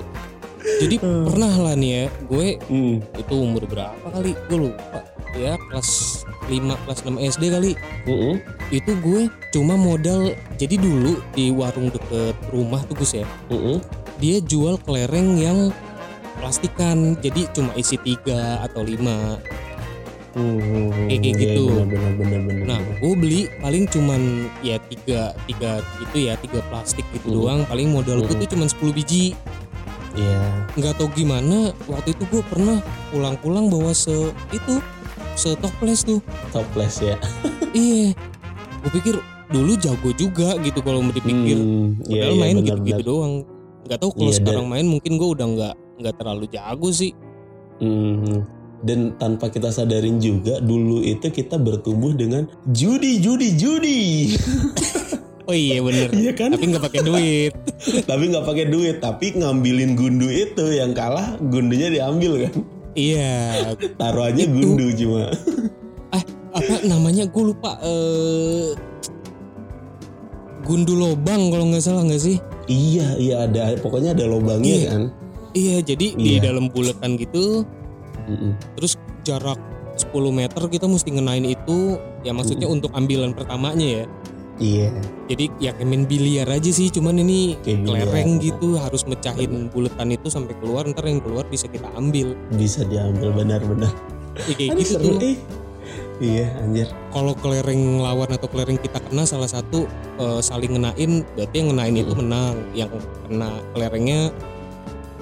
Jadi 0.60 0.96
pernah 1.00 1.52
lah 1.56 1.76
nih 1.76 1.92
ya 1.92 2.06
gue 2.28 2.48
Hmm. 2.68 3.00
itu 3.16 3.34
umur 3.36 3.64
berapa 3.68 4.06
kali 4.12 4.36
gue 4.48 4.58
lupa 4.70 5.04
ya 5.36 5.56
kelas 5.72 6.24
5 6.52 6.76
kelas 6.84 7.00
6 7.06 7.16
SD 7.16 7.44
kali 7.54 7.72
Mm-mm. 8.04 8.36
itu 8.70 8.92
gue 9.00 9.32
cuma 9.56 9.80
modal 9.80 10.36
jadi 10.60 10.76
dulu 10.76 11.22
di 11.32 11.54
warung 11.54 11.88
deket 11.88 12.36
rumah 12.52 12.84
tuh 12.90 12.98
Gus 12.98 13.16
ya 13.16 13.26
Mm-mm. 13.48 13.80
dia 14.20 14.44
jual 14.44 14.76
kelereng 14.84 15.40
yang 15.40 15.72
plastikan 16.40 17.16
jadi 17.20 17.48
cuma 17.56 17.72
isi 17.76 17.96
tiga 18.02 18.60
atau 18.66 18.84
lima 18.84 19.40
Hmm, 20.32 21.10
Kayak 21.10 21.20
iya, 21.20 21.32
gitu. 21.34 21.64
Bener, 21.68 21.86
bener, 21.90 22.14
bener, 22.16 22.40
bener, 22.44 22.64
nah 22.64 22.80
gue 22.80 23.14
beli 23.14 23.42
paling 23.58 23.84
cuman 23.86 24.22
ya 24.60 24.78
tiga 24.84 25.22
tiga 25.44 25.72
itu 26.00 26.18
ya 26.22 26.38
tiga 26.38 26.62
plastik 26.68 27.02
gitu 27.12 27.26
Hmm. 27.26 27.36
doang 27.36 27.60
paling 27.66 27.90
modal 27.90 28.22
gue 28.22 28.30
Hmm. 28.30 28.40
tuh 28.40 28.50
cuman 28.52 28.68
10 28.68 28.94
biji 28.94 29.34
Iya. 30.12 30.42
nggak 30.76 30.94
tahu 30.96 31.10
gimana 31.14 31.58
waktu 31.86 32.12
itu 32.12 32.24
gue 32.28 32.42
pernah 32.44 32.78
pulang-pulang 33.10 33.68
bawa 33.68 33.90
se 33.90 34.14
itu 34.50 34.78
se 35.34 35.54
toples 35.56 36.02
tuh 36.02 36.20
Toples 36.50 37.00
ya. 37.00 37.16
iya 37.74 38.14
gue 38.80 38.92
pikir 38.92 39.18
dulu 39.48 39.74
jago 39.76 40.10
juga 40.12 40.58
gitu 40.60 40.78
kalau 40.80 41.02
mau 41.02 41.10
dipikir 41.10 41.58
Hmm, 41.58 41.98
iya, 42.06 42.26
padahal 42.26 42.32
iya, 42.32 42.42
main 42.44 42.56
gitu-gitu 42.60 43.02
doang 43.04 43.34
nggak 43.82 43.98
tahu 43.98 44.12
kalau 44.12 44.22
Iya, 44.22 44.30
dan- 44.32 44.38
sekarang 44.44 44.66
main 44.68 44.86
mungkin 44.86 45.12
gue 45.16 45.30
udah 45.32 45.48
nggak 45.48 45.74
nggak 46.00 46.16
terlalu 46.16 46.46
jago 46.48 46.90
sih 46.92 47.12
Hmm. 47.78 48.44
Dan 48.80 49.16
tanpa 49.16 49.48
kita 49.48 49.70
sadarin 49.70 50.18
juga 50.18 50.58
dulu 50.58 51.02
itu 51.02 51.28
kita 51.28 51.56
bertumbuh 51.56 52.12
dengan 52.12 52.48
judi, 52.70 53.20
judi, 53.20 53.52
judi. 53.54 54.00
oh 55.50 55.54
iya 55.54 55.82
bener 55.82 56.14
Iya 56.14 56.32
kan? 56.32 56.54
tapi 56.54 56.66
nggak 56.68 56.84
pakai 56.86 57.02
duit 57.02 57.54
tapi 58.10 58.24
nggak 58.30 58.46
pakai 58.46 58.66
duit, 58.68 58.96
tapi 59.00 59.26
ngambilin 59.34 59.98
gundu 59.98 60.28
itu 60.28 60.62
yang 60.70 60.94
kalah 60.94 61.36
gundunya 61.42 61.90
diambil 61.90 62.46
kan. 62.46 62.56
iya 62.94 63.74
Taruhannya 63.98 64.46
Itu. 64.46 64.54
gundu 64.54 64.86
cuma. 64.94 65.34
ah 66.10 66.24
apa 66.58 66.76
namanya 66.86 67.26
gue 67.26 67.44
lupa 67.46 67.82
eh 67.82 68.78
gundu 70.62 70.94
lobang 70.94 71.50
kalau 71.50 71.66
nggak 71.68 71.82
salah 71.82 72.06
nggak 72.06 72.22
sih 72.22 72.38
iya, 72.66 73.18
iya 73.18 73.36
ada 73.44 73.74
pokoknya 73.76 74.14
ada 74.14 74.30
lubangnya 74.30 74.70
Iya. 74.76 74.88
kan. 74.88 75.04
iya 75.52 75.76
jadi 75.82 76.08
di 76.14 76.38
Iya. 76.38 76.46
dalam 76.46 76.70
buletan 76.70 77.18
gitu 77.18 77.66
Mm-mm. 78.30 78.54
terus 78.78 78.94
jarak 79.26 79.58
10 79.98 80.14
meter 80.32 80.62
kita 80.70 80.86
mesti 80.86 81.10
ngenain 81.12 81.44
itu 81.44 81.98
ya 82.24 82.32
maksudnya 82.32 82.70
untuk 82.70 82.94
ambilan 82.94 83.34
pertamanya 83.34 84.04
ya 84.04 84.06
Iya. 84.60 84.92
jadi 85.32 85.46
ya 85.56 85.72
main 85.80 86.04
biliar 86.04 86.44
aja 86.52 86.68
sih 86.68 86.92
cuman 86.92 87.24
ini 87.24 87.56
Kayak 87.64 87.80
biliar. 87.80 87.96
kelereng 88.04 88.30
gitu 88.44 88.68
harus 88.76 89.08
mecahin 89.08 89.72
buletan 89.72 90.12
itu 90.12 90.28
sampai 90.28 90.52
keluar 90.60 90.84
ntar 90.84 91.08
yang 91.08 91.24
keluar 91.24 91.48
bisa 91.48 91.72
kita 91.72 91.88
ambil 91.96 92.36
bisa 92.52 92.84
diambil 92.84 93.32
benar-benar. 93.32 93.88
ya, 94.36 94.54
kayak 94.54 94.76
Aduh, 94.76 94.80
gitu 94.84 94.92
seru 94.94 95.16
tuh 95.16 95.32
eh. 95.32 95.38
Iya 96.20 96.52
anjir. 96.60 96.92
kalau 97.16 97.32
kelereng 97.40 98.04
lawan 98.04 98.28
atau 98.30 98.52
kelereng 98.52 98.76
kita 98.76 99.00
kena 99.00 99.24
salah 99.24 99.48
satu 99.48 99.88
eh, 100.20 100.42
saling 100.44 100.76
ngenain 100.76 101.24
berarti 101.32 101.56
yang 101.56 101.68
ngenain 101.72 101.96
itu 101.96 102.14
menang 102.20 102.56
yang 102.76 102.92
kena 103.24 103.50
kelerengnya 103.72 104.28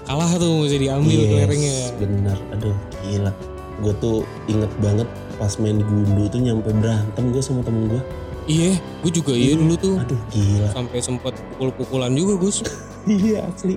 kalah 0.08 0.32
tuh 0.34 0.64
mesti 0.64 0.78
diambil 0.80 1.12
Yes, 1.14 1.30
kelerengnya 1.30 1.76
Benar. 1.98 2.38
Aduh 2.54 2.76
gila. 3.02 3.32
Gue 3.78 3.94
tuh 3.96 4.18
inget 4.48 4.72
banget 4.78 5.06
pas 5.36 5.54
main 5.58 5.78
gundu 5.78 6.26
tuh 6.26 6.40
nyampe 6.40 6.72
berantem 6.74 7.30
gue 7.30 7.40
sama 7.40 7.62
temen 7.62 7.86
gue. 7.88 8.02
iya 8.48 8.74
gue 9.04 9.12
juga 9.14 9.36
iya 9.36 9.54
dulu 9.54 9.76
tuh 9.76 9.96
Aduh 10.00 10.16
gila. 10.30 10.72
sampai 10.72 10.98
sempet 10.98 11.36
pukul-pukulan 11.52 12.10
juga 12.10 12.40
Gus 12.40 12.64
iya 13.06 13.44
asli. 13.46 13.76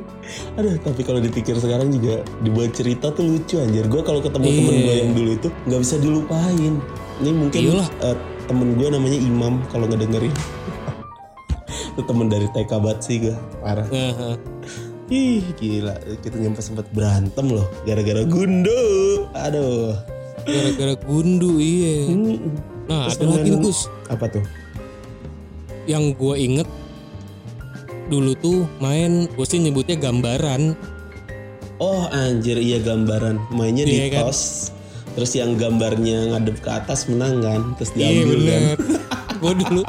Aduh 0.54 0.78
tapi 0.78 1.02
kalau 1.02 1.18
dipikir 1.18 1.52
sekarang 1.54 1.90
juga 1.90 2.22
dibuat 2.38 2.72
cerita 2.72 3.10
tuh 3.10 3.26
lucu 3.28 3.58
anjir. 3.58 3.84
Gue 3.84 4.00
kalau 4.00 4.18
ketemu 4.18 4.46
Iya. 4.46 4.56
temen 4.56 4.76
gue 4.78 4.94
yang 4.96 5.10
dulu 5.12 5.30
itu 5.34 5.48
nggak 5.66 5.80
bisa 5.80 5.94
dilupain. 5.98 6.74
Ini 7.18 7.30
mungkin 7.30 7.60
Iyalah. 7.60 7.88
eh, 8.00 8.16
temen 8.46 8.68
gue 8.72 8.88
namanya 8.88 9.18
Imam 9.18 9.58
kalau 9.68 9.84
ngedengerin. 9.84 10.32
itu 11.90 12.02
temen 12.02 12.26
dari 12.26 12.46
TK 12.48 12.70
banget 12.72 12.98
sih 13.02 13.16
gue 13.20 13.34
parah. 13.60 13.84
nah, 13.84 14.38
Ih 15.10 15.42
gila. 15.58 15.94
Kita 16.22 16.38
nyampe 16.38 16.62
sempet 16.62 16.86
berantem 16.94 17.50
loh 17.50 17.66
gara-gara 17.82 18.22
gundu. 18.22 18.82
Aduh. 19.34 19.98
gara-gara 20.40 20.94
gundu 21.04 21.60
iya. 21.60 22.08
Hmm. 22.08 22.56
nah 22.88 23.06
Terus 23.12 23.18
ada 23.20 23.26
lagi 23.36 23.50
Gus. 23.58 23.80
Apa 24.08 24.26
tuh? 24.26 24.44
yang 25.88 26.14
gue 26.14 26.34
inget 26.38 26.68
dulu 28.06 28.30
tuh 28.38 28.62
main 28.78 29.26
gue 29.26 29.46
sih 29.46 29.58
nyebutnya 29.58 29.98
gambaran. 29.98 30.78
Oh 31.82 32.06
anjir 32.10 32.56
iya 32.56 32.78
gambaran. 32.78 33.50
Mainnya 33.50 33.82
Iya 33.86 34.06
di 34.06 34.10
kan? 34.14 34.30
tos 34.30 34.70
terus 35.10 35.34
yang 35.34 35.58
gambarnya 35.58 36.30
ngadep 36.30 36.62
ke 36.62 36.70
atas 36.70 37.10
menang 37.10 37.42
kan? 37.42 37.60
Terus 37.74 37.90
iya 37.98 38.14
diambil 38.14 38.22
kan? 38.22 38.38
bener. 38.38 38.76
Gue 39.40 39.52
dulu 39.56 39.80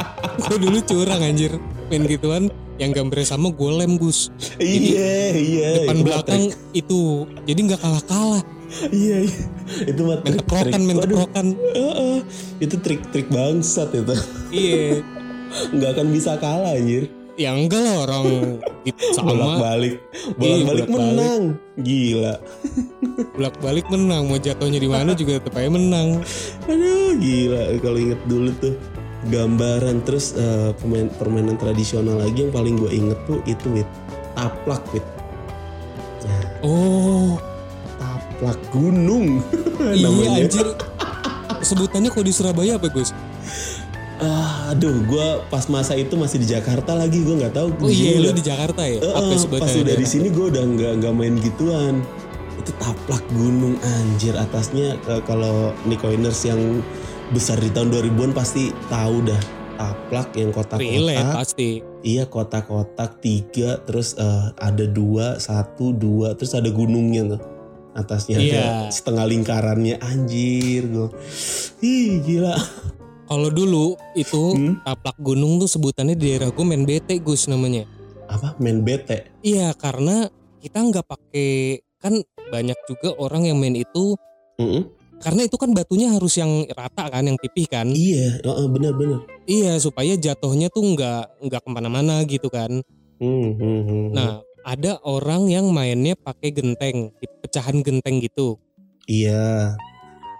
gue 0.41 0.57
dulu 0.57 0.77
curang 0.81 1.21
anjir. 1.21 1.51
Main 1.91 2.07
gituan 2.07 2.43
yang 2.81 2.91
gambarnya 2.97 3.37
sama 3.37 3.53
gue 3.53 3.71
lem 3.77 3.93
Gus. 4.01 4.33
Iya 4.57 5.37
iya 5.37 5.69
depan 5.85 5.95
itu 6.01 6.05
belakang 6.09 6.43
trik. 6.49 6.81
itu. 6.81 7.01
Jadi 7.45 7.59
nggak 7.69 7.81
kalah 7.85 8.03
kalah 8.09 8.43
iya 8.89 9.27
iya. 9.27 9.43
Itu 9.85 10.01
mah 10.07 10.17
main 10.23 10.39
trik 10.39 10.47
Waduh, 10.47 10.99
teprokan 11.03 11.47
heeh. 11.75 12.17
itu 12.63 12.75
trik-trik 12.81 13.27
bangsat 13.29 13.89
itu. 13.93 14.15
Iya. 14.49 15.05
Nggak 15.75 15.89
akan 15.99 16.07
bisa 16.15 16.39
kalah 16.39 16.73
anjir. 16.73 17.11
Ya 17.39 17.55
enggak 17.55 17.79
lah 17.79 17.95
orang 18.07 18.59
gitu 18.87 19.01
bolak 19.01 19.15
sama. 19.15 19.55
Balik 19.59 19.95
bolak 20.35 20.39
balik 20.39 20.87
bolak-balik. 20.87 20.89
menang. 20.95 21.41
Gila. 21.79 22.35
Bolak 23.35 23.55
balik 23.63 23.85
menang. 23.87 24.23
Mau 24.27 24.39
jatuhnya 24.39 24.79
di 24.79 24.89
mana 24.91 25.11
juga 25.15 25.39
tetap 25.39 25.55
aja 25.55 25.71
menang. 25.71 26.21
Aduh 26.67 27.15
gila. 27.19 27.75
Kalau 27.79 27.99
inget 27.99 28.21
dulu 28.27 28.51
tuh 28.59 28.75
gambaran 29.29 30.01
terus 30.01 30.33
eh, 30.33 30.73
pemain 30.81 31.05
permainan 31.13 31.59
tradisional 31.59 32.17
lagi 32.17 32.49
yang 32.49 32.53
paling 32.53 32.79
gue 32.79 32.89
inget 32.89 33.19
tuh 33.29 33.43
itu 33.45 33.81
wit. 33.81 33.89
Taplak 34.33 34.81
wit. 34.95 35.05
Oh, 36.61 37.41
taplak 37.97 38.57
gunung. 38.73 39.41
Iya 39.81 40.13
namanya. 40.13 40.45
anjir. 40.45 40.67
Sebutannya 41.65 42.13
kalau 42.13 42.21
di 42.21 42.29
Surabaya 42.29 42.77
apa 42.77 42.85
Gus? 42.93 43.09
Ah, 44.21 44.77
aduh 44.77 45.01
gue 45.09 45.27
pas 45.49 45.65
masa 45.65 45.97
itu 45.97 46.13
masih 46.13 46.37
di 46.37 46.53
Jakarta 46.53 46.93
lagi 46.93 47.25
gue 47.25 47.33
nggak 47.41 47.57
tahu. 47.57 47.73
Oh 47.81 47.89
iya, 47.89 48.21
lu 48.21 48.29
di 48.29 48.45
Jakarta 48.45 48.85
ya? 48.85 49.01
Eh, 49.01 49.09
apa 49.09 49.33
eh, 49.33 49.39
sebutannya? 49.41 49.65
pas 49.65 49.73
udah 49.81 49.95
di 49.97 50.05
sini 50.05 50.27
gue 50.29 50.45
udah 50.53 50.61
nggak 50.61 50.91
nggak 51.01 51.13
main 51.17 51.35
gituan. 51.41 52.05
Itu 52.61 52.69
taplak 52.77 53.25
gunung 53.33 53.81
anjir. 53.81 54.37
Atasnya 54.37 55.01
eh, 55.01 55.21
kalau 55.25 55.73
Nicoiners 55.89 56.45
yang 56.45 56.85
besar 57.31 57.57
di 57.57 57.69
tahun 57.69 57.89
2000-an 57.89 58.31
pasti 58.31 58.69
tahu 58.85 59.23
dah 59.23 59.41
taplak 59.73 60.29
yang 60.35 60.51
kotak-kotak 60.51 61.33
pasti. 61.33 61.81
iya 62.01 62.23
kotak-kotak 62.25 63.17
tiga 63.17 63.81
terus 63.81 64.13
eh, 64.13 64.47
ada 64.55 64.85
dua 64.85 65.35
satu 65.37 65.89
dua 65.91 66.35
terus 66.35 66.53
ada 66.53 66.69
gunungnya 66.69 67.31
tuh 67.31 67.41
atasnya 67.93 68.37
ada 68.37 68.45
Iya. 68.45 68.67
setengah 68.89 69.25
lingkarannya 69.27 69.95
anjir 69.99 70.85
gue 70.85 71.07
ih 71.79 72.21
gila 72.21 72.55
Kalau 73.25 73.47
dulu 73.47 73.95
itu 74.11 74.41
Hmm? 74.51 74.75
taplak 74.83 75.15
gunung 75.17 75.55
tuh 75.55 75.65
sebutannya 75.65 76.13
di 76.13 76.29
daerah 76.29 76.51
gue 76.51 76.61
main 76.61 76.83
bete 76.83 77.15
Gus 77.17 77.47
namanya. 77.47 77.87
apa 78.27 78.55
main 78.57 78.79
bete 78.79 79.27
Iya 79.41 79.71
karena 79.73 80.27
kita 80.59 80.77
nggak 80.79 81.03
pakai 81.05 81.49
kan 81.97 82.19
banyak 82.47 82.75
juga 82.85 83.15
orang 83.17 83.43
yang 83.45 83.55
main 83.55 83.73
itu 83.73 84.15
Mm-mm. 84.55 84.83
Karena 85.21 85.41
itu 85.45 85.55
kan 85.55 85.69
batunya 85.71 86.09
harus 86.09 86.33
yang 86.35 86.49
rata 86.69 87.07
kan 87.07 87.23
yang 87.23 87.37
pipih 87.37 87.65
kan. 87.65 87.87
iya 87.87 88.41
heeh, 88.41 88.65
bener-bener 88.67 89.21
Iya 89.43 89.77
supaya 89.77 90.13
jatuhnya 90.15 90.67
tuh 90.67 90.83
nggak 90.83 91.45
nggak 91.45 91.61
ke 91.61 91.69
mana-mana 91.69 92.21
gitu 92.25 92.47
kan. 92.47 92.81
Hmm, 93.17 93.49
hmm, 93.53 93.81
hmm. 93.85 94.05
Nah 94.11 94.31
ada 94.61 94.97
orang 95.01 95.47
yang 95.47 95.69
mainnya 95.69 96.13
pakai 96.13 96.49
genteng, 96.49 97.09
pecahan 97.41 97.81
genteng 97.81 98.21
gitu, 98.21 98.57
iya 99.05 99.73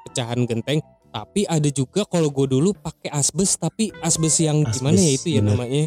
pecahan 0.06 0.46
genteng. 0.46 0.82
Tapi 1.12 1.44
ada 1.44 1.68
juga 1.68 2.08
kalau 2.08 2.32
gue 2.32 2.48
dulu 2.48 2.72
pakai 2.72 3.12
asbes 3.12 3.60
tapi 3.60 3.92
asbes 4.00 4.40
yang 4.40 4.64
Asbes, 4.64 4.80
gimana 4.80 4.96
ya 4.98 5.12
itu 5.12 5.28
ya 5.28 5.42
bener. 5.42 5.52
namanya? 5.54 5.84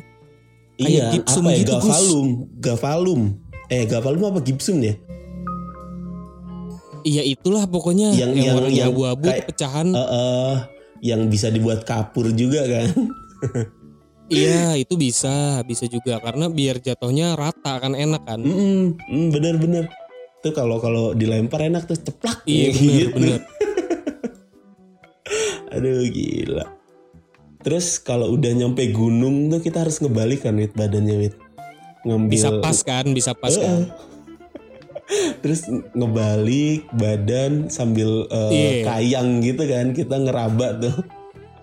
Kayak 0.75 0.91
Iya, 0.91 1.05
gipsum 1.15 1.45
apa 1.45 1.51
ya? 1.51 1.59
gitu, 1.59 1.73
Gus. 1.73 1.85
Gafalum, 1.87 2.29
gafalum. 2.61 3.21
Eh, 3.67 3.83
gafalum 3.87 4.23
apa 4.29 4.39
gipsum 4.43 4.77
ya? 4.79 4.95
Iya 7.05 7.23
itulah 7.23 7.65
pokoknya 7.65 8.11
Yang- 8.11 8.35
yang, 8.35 8.57
yang- 8.65 8.73
yang 8.73 8.89
abu-abu 8.91 9.29
pecahan. 9.45 9.89
Eh, 9.93 10.01
eh, 10.01 10.55
yang 11.05 11.29
bisa 11.29 11.49
dibuat 11.49 11.85
kapur 11.85 12.33
juga 12.33 12.65
kan? 12.65 12.89
Iya 14.25 14.81
itu 14.81 14.97
bisa, 14.97 15.61
bisa 15.69 15.85
juga 15.85 16.17
karena 16.17 16.49
biar 16.49 16.81
jatuhnya 16.81 17.37
rata 17.37 17.77
kan 17.77 17.93
enak 17.93 18.25
kan. 18.25 18.41
Mm-mm, 18.41 18.97
mm, 18.97 19.27
bener-bener. 19.29 19.85
Tuh 20.41 20.49
kalau 20.49 20.81
kalau 20.81 21.13
dilempar 21.13 21.61
enak 21.61 21.85
tuh 21.85 21.95
ceplak. 21.95 22.41
Iya 22.49 22.73
gitu. 22.73 23.13
benar. 23.13 23.41
Aduh 25.77 26.09
gila. 26.09 26.65
Terus 27.61 27.97
kalau 27.99 28.33
udah 28.33 28.53
nyampe 28.53 28.85
gunung 28.93 29.49
tuh 29.49 29.61
kita 29.61 29.85
harus 29.85 30.01
ngebalik 30.01 30.41
kan 30.41 30.57
wit 30.57 30.73
badannya 30.73 31.17
wit. 31.21 31.35
Ngambil. 32.09 32.33
Bisa 32.33 32.49
pas 32.61 32.79
kan, 32.81 33.05
bisa 33.13 33.33
pas 33.33 33.53
Eh, 33.53 33.61
kan. 33.61 33.81
Terus 35.39 35.61
ngebalik 35.93 36.89
badan 36.91 37.69
sambil 37.69 38.25
eh, 38.27 38.51
Iya. 38.51 38.71
kayang 38.87 39.41
gitu 39.41 39.63
kan 39.63 39.93
kita 39.93 40.17
ngeraba 40.19 40.81
tuh. 40.81 40.97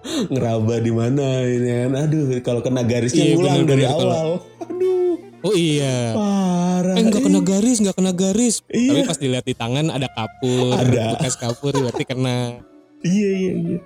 ngeraba 0.33 0.75
di 0.77 0.89
mana 0.89 1.41
ini 1.41 1.67
kan. 1.67 1.91
Aduh, 1.99 2.25
kalau 2.41 2.59
kena 2.59 2.81
garisnya 2.81 3.31
ngulang 3.31 3.65
bener, 3.65 3.69
dari 3.71 3.83
bener, 3.83 3.91
kalau- 3.91 4.13
awal. 4.13 4.29
Aduh, 4.61 5.13
Oh 5.41 5.53
iya. 5.53 6.13
parah. 6.13 6.95
Eh 6.95 7.03
nggak 7.03 7.21
kena 7.23 7.41
garis, 7.41 7.77
nggak 7.77 7.95
kena 7.95 8.11
garis. 8.11 8.55
Iya. 8.67 8.89
Tapi 8.93 9.01
pas 9.03 9.17
dilihat 9.17 9.41
di 9.43 9.53
tangan 9.53 9.89
ada 9.89 10.05
kapur, 10.07 10.73
Ada. 10.75 11.17
bekas 11.17 11.33
kapur 11.35 11.73
berarti 11.73 12.03
kena. 12.03 12.61
Iya, 13.01 13.29
iya, 13.31 13.53
iya. 13.55 13.77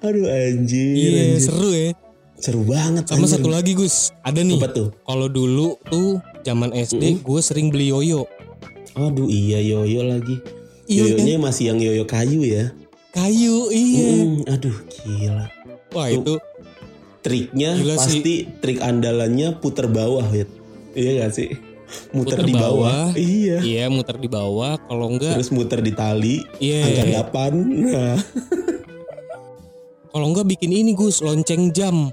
Aduh 0.00 0.22
anjir, 0.24 0.94
Iya 0.94 1.10
anjir. 1.34 1.42
seru 1.42 1.70
ya. 1.72 1.90
Seru 2.36 2.62
banget 2.62 3.08
Sama 3.08 3.24
anjir. 3.24 3.34
satu 3.34 3.48
lagi 3.48 3.72
Gus, 3.72 4.14
ada 4.20 4.38
nih. 4.38 4.54
Apa 4.54 4.70
tuh? 4.70 4.88
Kalau 5.00 5.26
dulu 5.26 5.82
tuh 5.84 6.18
zaman 6.42 6.70
SD 6.70 7.18
gue 7.20 7.40
sering 7.40 7.70
beli 7.70 7.90
yoyo. 7.90 8.26
Aduh 8.94 9.26
iya 9.26 9.58
yoyo 9.58 10.02
lagi. 10.04 10.38
Iya 10.86 11.02
kan? 11.04 11.18
Yoyonya 11.18 11.36
masih 11.40 11.64
yang 11.68 11.78
yoyo 11.78 12.04
kayu 12.04 12.40
ya. 12.42 12.70
Kayu, 13.10 13.70
iya. 13.70 14.08
Mm, 14.26 14.42
aduh 14.48 14.76
gila. 14.90 15.46
Wah 15.90 16.10
Tuh. 16.10 16.18
itu 16.18 16.34
Triknya 17.24 17.72
Gila 17.74 17.94
sih. 17.96 18.20
pasti 18.20 18.34
trik 18.60 18.78
andalannya 18.78 19.56
puter 19.56 19.88
bawah 19.88 20.26
Wit. 20.28 20.50
Iya 20.92 21.24
gak 21.24 21.32
sih? 21.32 21.50
Muter, 22.10 22.42
Puter 22.42 22.44
di 22.44 22.52
bawah. 22.52 22.68
bawah. 22.90 23.06
Iya. 23.14 23.56
iya 23.62 23.84
muter 23.86 24.16
di 24.18 24.26
bawah. 24.26 24.76
Kalau 24.78 25.06
enggak, 25.08 25.38
Terus 25.38 25.50
muter 25.50 25.80
di 25.80 25.92
tali. 25.92 26.42
iya. 26.58 26.84
Angka 26.84 27.30
8. 27.32 27.54
Nah. 27.54 28.18
Kalau 30.12 30.26
enggak 30.28 30.46
bikin 30.48 30.70
ini 30.70 30.92
Gus, 30.92 31.18
lonceng 31.20 31.70
jam. 31.70 32.10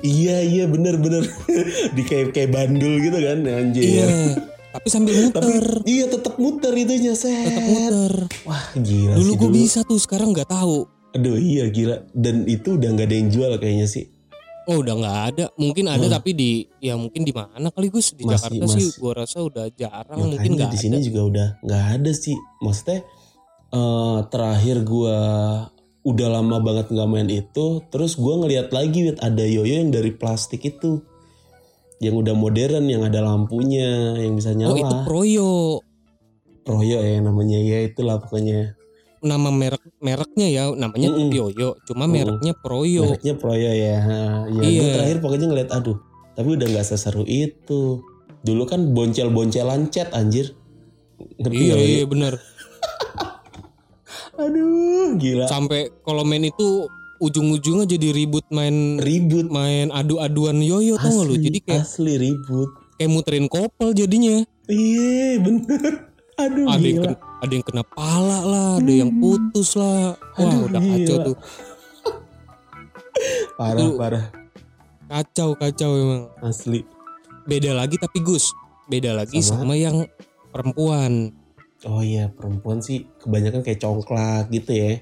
iya 0.00 0.38
iya 0.38 0.64
bener 0.64 0.96
bener. 0.96 1.24
di 1.96 2.02
kayak 2.02 2.32
kayak 2.32 2.50
bandul 2.50 2.98
gitu 2.98 3.14
kan 3.16 3.38
anjir. 3.42 3.84
Iya. 3.84 4.06
Tapi 4.74 4.88
sambil 4.90 5.14
Tapi 5.30 5.38
muter, 5.38 5.66
iya 5.86 6.10
tetap 6.10 6.34
muter 6.34 6.74
itunya 6.74 7.14
set. 7.14 7.46
tetap 7.46 7.62
muter. 7.62 8.12
Wah 8.42 8.64
gila 8.74 9.14
Dulu 9.14 9.30
sih 9.30 9.38
gue 9.38 9.50
bisa 9.54 9.78
tuh, 9.82 10.02
sekarang 10.02 10.34
nggak 10.34 10.50
tahu. 10.50 10.82
Aduh 11.14 11.38
iya 11.38 11.70
gila. 11.70 12.02
Dan 12.10 12.42
itu 12.44 12.74
udah 12.74 12.90
nggak 12.90 13.06
ada 13.06 13.14
yang 13.14 13.30
jual 13.30 13.54
kayaknya 13.54 13.86
sih. 13.86 14.10
Oh 14.64 14.80
udah 14.80 14.96
nggak 14.96 15.18
ada, 15.30 15.44
mungkin 15.54 15.86
ada 15.86 16.08
tapi 16.10 16.32
di 16.32 16.50
ya 16.80 16.96
mungkin 16.96 17.20
di 17.20 17.30
mana 17.30 17.68
kali 17.68 17.86
Gus 17.86 18.16
di 18.16 18.24
Masih- 18.24 18.48
Jakarta 18.50 18.64
sih 18.66 18.80
masih- 18.88 18.96
gua 18.96 19.12
rasa 19.14 19.38
udah 19.44 19.66
jarang 19.70 20.18
mungkin 20.18 20.40
Makanya 20.40 20.56
nggak 20.56 20.70
di 20.72 20.78
ada. 20.80 20.84
sini 20.88 20.96
juga 21.04 21.20
udah 21.22 21.48
nggak 21.62 21.84
ada 21.94 22.10
sih. 22.10 22.36
Maksudnya 22.58 22.98
eh, 23.70 24.18
terakhir 24.26 24.76
gua 24.82 25.16
udah 26.02 26.28
lama 26.32 26.56
banget 26.58 26.86
nggak 26.90 27.06
main 27.06 27.28
itu. 27.28 27.66
Terus 27.92 28.16
gua 28.16 28.40
ngeliat 28.40 28.72
lagi 28.72 29.12
ada 29.14 29.44
yoyo 29.44 29.70
yang 29.84 29.92
dari 29.92 30.10
plastik 30.10 30.66
itu. 30.66 30.98
Yang 31.98 32.14
udah 32.20 32.34
modern, 32.34 32.84
yang 32.86 33.02
ada 33.02 33.20
lampunya, 33.20 34.14
yang 34.16 34.34
bisa 34.34 34.50
nyala. 34.50 34.70
Oh 34.70 34.76
itu 34.76 34.94
Proyo, 35.02 35.52
Proyo 36.62 36.98
ya 36.98 37.18
namanya 37.18 37.56
ya 37.56 37.82
itulah 37.82 38.18
pokoknya. 38.18 38.74
nama 39.20 39.48
merek 39.48 39.80
mereknya 39.98 40.46
ya 40.46 40.62
namanya 40.70 41.08
Mm-mm. 41.08 41.32
Yoyo, 41.32 41.74
cuma 41.82 42.04
Mm-mm. 42.04 42.12
mereknya 42.12 42.52
Proyo. 42.54 43.08
Mereknya 43.08 43.34
Proyo 43.34 43.70
ya. 43.72 43.96
Ya 44.04 44.60
Iya. 44.60 44.76
gua 44.76 44.88
terakhir 44.92 45.16
pokoknya 45.18 45.46
ngeliat 45.48 45.70
aduh. 45.72 45.96
Tapi 46.34 46.48
udah 46.52 46.66
nggak 46.68 46.84
seseru 46.84 47.24
itu. 47.24 48.04
Dulu 48.44 48.62
kan 48.64 48.92
boncel-boncelan 48.92 49.88
cat 49.88 50.12
anjir. 50.12 50.52
Ngerti 51.40 51.56
Iya 51.56 51.74
iya 51.78 52.04
bener. 52.04 52.36
Aduh 54.36 55.14
gila. 55.16 55.46
Sampai 55.46 55.88
kalau 56.02 56.20
main 56.20 56.44
itu 56.44 56.84
ujung-ujungnya 57.24 57.88
jadi 57.88 58.12
ribut 58.12 58.44
main 58.48 58.96
Ribut. 58.96 59.48
main 59.48 59.88
adu-aduan 59.88 60.60
yoyo 60.60 60.94
tau 60.96 61.08
gak 61.10 61.24
lu? 61.24 61.34
Jadi 61.36 61.58
kayak 61.60 61.82
asli 61.82 62.14
ribut. 62.14 62.70
kayak 62.94 63.10
muterin 63.10 63.46
kopel 63.46 63.90
jadinya. 63.90 64.44
Iya 64.66 65.40
bener. 65.40 65.92
Aduh 66.34 66.66
Ada 66.66 66.82
yang 66.82 66.98
gila. 66.98 67.04
kena, 67.06 67.16
ada 67.40 67.52
yang 67.52 67.64
kena 67.64 67.82
pala 67.86 68.38
lah, 68.42 68.70
ada 68.76 68.92
yang 68.92 69.10
putus 69.16 69.74
lah. 69.74 70.18
Wah 70.34 70.42
Aduh, 70.42 70.60
udah 70.66 70.80
kacau 70.82 70.98
gila. 71.14 71.24
tuh. 71.24 71.36
Parah 73.54 73.78
Tuh. 73.78 73.94
parah. 73.94 74.24
Kacau 75.06 75.48
kacau 75.54 75.90
emang. 75.94 76.22
Asli. 76.40 76.82
Beda 77.44 77.70
lagi 77.70 77.94
tapi 77.94 78.18
Gus, 78.18 78.50
beda 78.84 79.12
lagi 79.12 79.38
Sama? 79.38 79.62
sama, 79.62 79.74
yang 79.76 80.08
perempuan. 80.48 81.30
Oh 81.84 82.00
iya 82.00 82.26
perempuan 82.26 82.80
sih 82.80 83.04
kebanyakan 83.20 83.60
kayak 83.60 83.78
congklak 83.78 84.48
gitu 84.48 84.72
ya. 84.72 84.92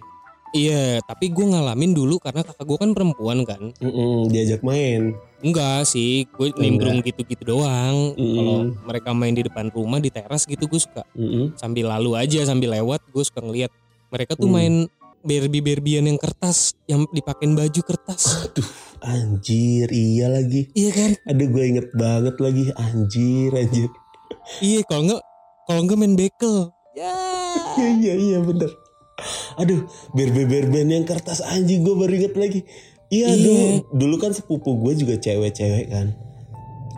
Iya, 0.52 1.00
tapi 1.00 1.32
gue 1.32 1.48
ngalamin 1.48 1.96
dulu 1.96 2.20
karena 2.20 2.44
kakak 2.44 2.68
gue 2.68 2.76
kan 2.76 2.90
perempuan 2.92 3.40
kan. 3.42 3.72
Mm-mm, 3.80 4.28
diajak 4.28 4.60
main. 4.60 5.16
Enggak 5.40 5.88
sih, 5.88 6.28
gue 6.28 6.52
nimbrung 6.54 7.00
gitu-gitu 7.00 7.42
doang. 7.42 8.12
Mm. 8.14 8.36
Kalau 8.36 8.56
mereka 8.84 9.10
main 9.10 9.32
di 9.32 9.42
depan 9.42 9.72
rumah 9.72 9.96
di 9.96 10.12
teras 10.12 10.44
gitu 10.44 10.68
gue 10.68 10.76
suka 10.76 11.08
Mm-mm. 11.16 11.56
sambil 11.56 11.88
lalu 11.88 12.20
aja 12.20 12.44
sambil 12.44 12.76
lewat 12.76 13.00
gue 13.08 13.24
suka 13.24 13.40
ngeliat 13.40 13.72
mereka 14.12 14.36
tuh 14.36 14.44
Hmm. 14.44 14.54
main 14.54 14.74
Barbie-Barbian 15.22 16.04
yang 16.04 16.18
kertas 16.18 16.74
yang 16.84 17.06
dipakein 17.08 17.54
baju 17.54 17.80
kertas. 17.80 18.50
Anjir 19.00 19.88
iya 19.88 20.28
lagi. 20.28 20.68
iya 20.74 20.90
kan? 20.92 21.10
Aduh 21.26 21.48
gue 21.48 21.64
inget 21.64 21.88
banget 21.94 22.36
lagi 22.36 22.68
anjir 22.76 23.50
anjir. 23.50 23.88
Iya, 24.58 24.82
kalau 24.84 25.06
enggak 25.06 25.22
kalau 25.64 25.80
enggak 25.80 25.98
main 25.98 26.14
bekel. 26.14 26.56
Ya. 26.92 27.14
Iya 27.78 27.88
iya 28.02 28.14
iya 28.14 28.38
bener. 28.42 28.70
Aduh 29.56 29.84
berbe-berben 30.10 30.86
yang 30.86 31.02
kertas 31.02 31.40
anjing 31.40 31.80
gue 31.80 31.92
baru 31.92 32.12
inget 32.14 32.34
lagi. 32.34 32.60
Iya 33.06 33.28
Iya. 33.28 33.36
dulu 33.36 33.64
dulu 33.92 34.14
kan 34.18 34.30
sepupu 34.30 34.78
gue 34.78 34.92
juga 34.96 35.14
cewek-cewek 35.16 35.86
kan. 35.88 36.16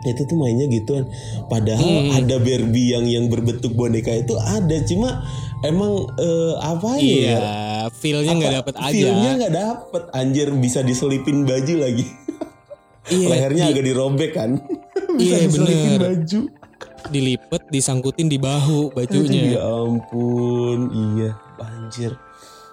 Itu 0.03 0.21
tuh 0.23 0.35
mainnya 0.35 0.67
gituan. 0.67 1.09
Padahal 1.45 1.81
Hmm. 2.05 2.13
ada 2.15 2.37
Barbie 2.37 2.91
yang 2.91 3.03
yang 3.03 3.25
berbentuk 3.25 3.73
boneka 3.73 4.13
itu 4.13 4.37
ada 4.37 4.77
cuma 4.83 5.25
emang 5.61 6.07
eh, 6.15 6.53
apa 6.57 6.89
Iya, 6.95 7.25
ya? 7.25 7.39
feel-nya 7.91 8.33
nggak 8.33 8.53
dapet 8.55 8.75
aja. 8.77 8.91
Feel-nya 8.91 9.31
nggak 9.35 9.53
dapet 9.55 10.03
anjir 10.11 10.47
bisa 10.53 10.79
diselipin 10.79 11.43
baju 11.43 11.75
lagi. 11.79 12.05
Iya, 13.05 13.27
lehernya 13.27 13.63
di- 13.63 13.71
agak 13.71 13.83
dirobek 13.83 14.31
kan. 14.31 14.49
Bisa 15.15 15.37
Iya, 15.37 15.47
diselikin 15.47 15.89
bener. 15.91 16.01
baju. 16.01 16.39
Dilipet, 17.09 17.63
disangkutin 17.69 18.27
di 18.27 18.37
bahu 18.37 18.93
bajunya. 18.93 19.57
Ya 19.57 19.61
ampun, 19.63 20.79
iya, 20.91 21.31
anjir. 21.61 22.13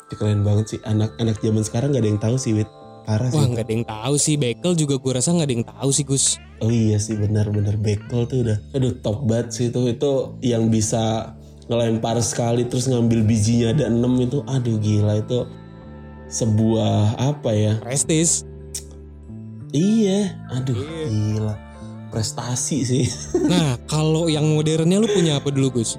Itu 0.09 0.15
keren 0.21 0.45
banget 0.45 0.77
sih. 0.77 0.81
Anak-anak 0.85 1.41
zaman 1.41 1.63
sekarang 1.65 1.97
gak 1.97 2.03
ada 2.05 2.11
yang 2.11 2.23
tahu 2.23 2.37
sih, 2.37 2.53
Wit. 2.57 2.69
Parah 3.03 3.35
Wah 3.35 3.51
nggak 3.51 3.67
ada 3.67 3.75
yang 3.75 3.83
tahu 3.83 4.15
sih 4.15 4.39
bekel 4.39 4.79
juga 4.79 4.95
gue 4.95 5.13
rasa 5.19 5.35
nggak 5.35 5.49
ada 5.51 5.55
yang 5.59 5.67
tahu 5.67 5.91
sih 5.91 6.07
Gus. 6.07 6.39
Oh 6.63 6.71
iya 6.71 7.03
sih, 7.03 7.19
benar-benar 7.19 7.75
bekel 7.75 8.31
tuh 8.31 8.47
udah. 8.47 8.59
Aduh, 8.79 8.95
top 9.03 9.27
banget 9.27 9.51
sih 9.51 9.67
itu. 9.75 9.81
Itu 9.91 10.39
yang 10.39 10.71
bisa 10.71 11.35
ngelempar 11.67 12.23
sekali 12.23 12.63
terus 12.63 12.87
ngambil 12.87 13.27
bijinya 13.27 13.75
ada 13.75 13.91
enam 13.91 14.15
itu. 14.23 14.47
Aduh, 14.47 14.79
gila 14.79 15.19
itu 15.19 15.51
sebuah 16.31 17.19
apa 17.19 17.51
ya? 17.51 17.75
Prestis. 17.83 18.47
Iya, 19.75 20.39
aduh, 20.53 20.77
Iya. 20.79 21.07
gila. 21.11 21.55
Prestasi 22.13 22.79
sih. 22.85 23.07
Nah 23.53 23.81
kalau 23.89 24.29
yang 24.29 24.45
modernnya 24.45 25.01
lu 25.01 25.09
punya 25.09 25.41
apa 25.41 25.49
dulu 25.49 25.81
Gus? 25.81 25.97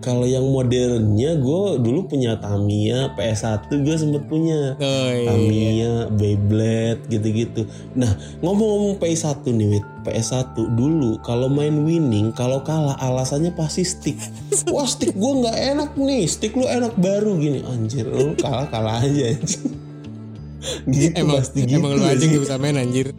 Kalau 0.00 0.24
yang 0.24 0.48
modernnya 0.48 1.36
gue 1.36 1.62
dulu 1.76 2.08
punya 2.08 2.32
Tamiya 2.40 3.12
PS1 3.20 3.68
gue 3.68 3.96
sempet 4.00 4.24
punya. 4.26 4.74
Oh, 4.80 5.10
iya. 5.12 5.28
Tamiya, 5.28 5.94
Beyblade 6.16 7.04
gitu-gitu. 7.12 7.68
Nah 7.92 8.08
ngomong-ngomong 8.40 8.96
PS1 8.96 9.44
nih 9.44 9.68
Wit, 9.76 9.86
PS1 10.08 10.56
dulu 10.56 11.20
kalau 11.20 11.52
main 11.52 11.84
winning 11.84 12.32
kalau 12.32 12.64
kalah 12.64 12.96
alasannya 12.96 13.52
pasti 13.52 13.84
stick. 13.84 14.16
Wah 14.74 14.88
stick 14.88 15.12
gue 15.12 15.32
nggak 15.44 15.58
enak 15.76 15.90
nih, 16.00 16.24
stick 16.24 16.56
lu 16.56 16.64
enak 16.64 16.96
baru 16.96 17.36
gini 17.36 17.60
anjir 17.68 18.08
lu 18.08 18.32
kalah 18.40 18.66
kalah 18.72 19.04
aja 19.04 19.36
anjir. 19.36 19.62
gitu 20.92 21.12
Emang 21.16 21.40
pasti 21.44 21.64
gitu. 21.64 21.76
emang 21.76 21.92
lu 21.96 22.04
aja 22.04 22.20
sih. 22.20 22.28
gak 22.32 22.42
bisa 22.48 22.56
main 22.56 22.76
anjir. 22.80 23.12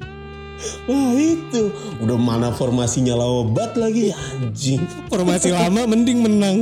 Wah 0.85 1.11
itu 1.13 1.73
udah 1.99 2.17
mana 2.17 2.53
formasinya 2.53 3.17
lawabat 3.17 3.73
lagi 3.75 4.13
anjing. 4.13 4.81
Formasi 5.09 5.49
lama 5.49 5.85
mending 5.85 6.21
menang. 6.21 6.57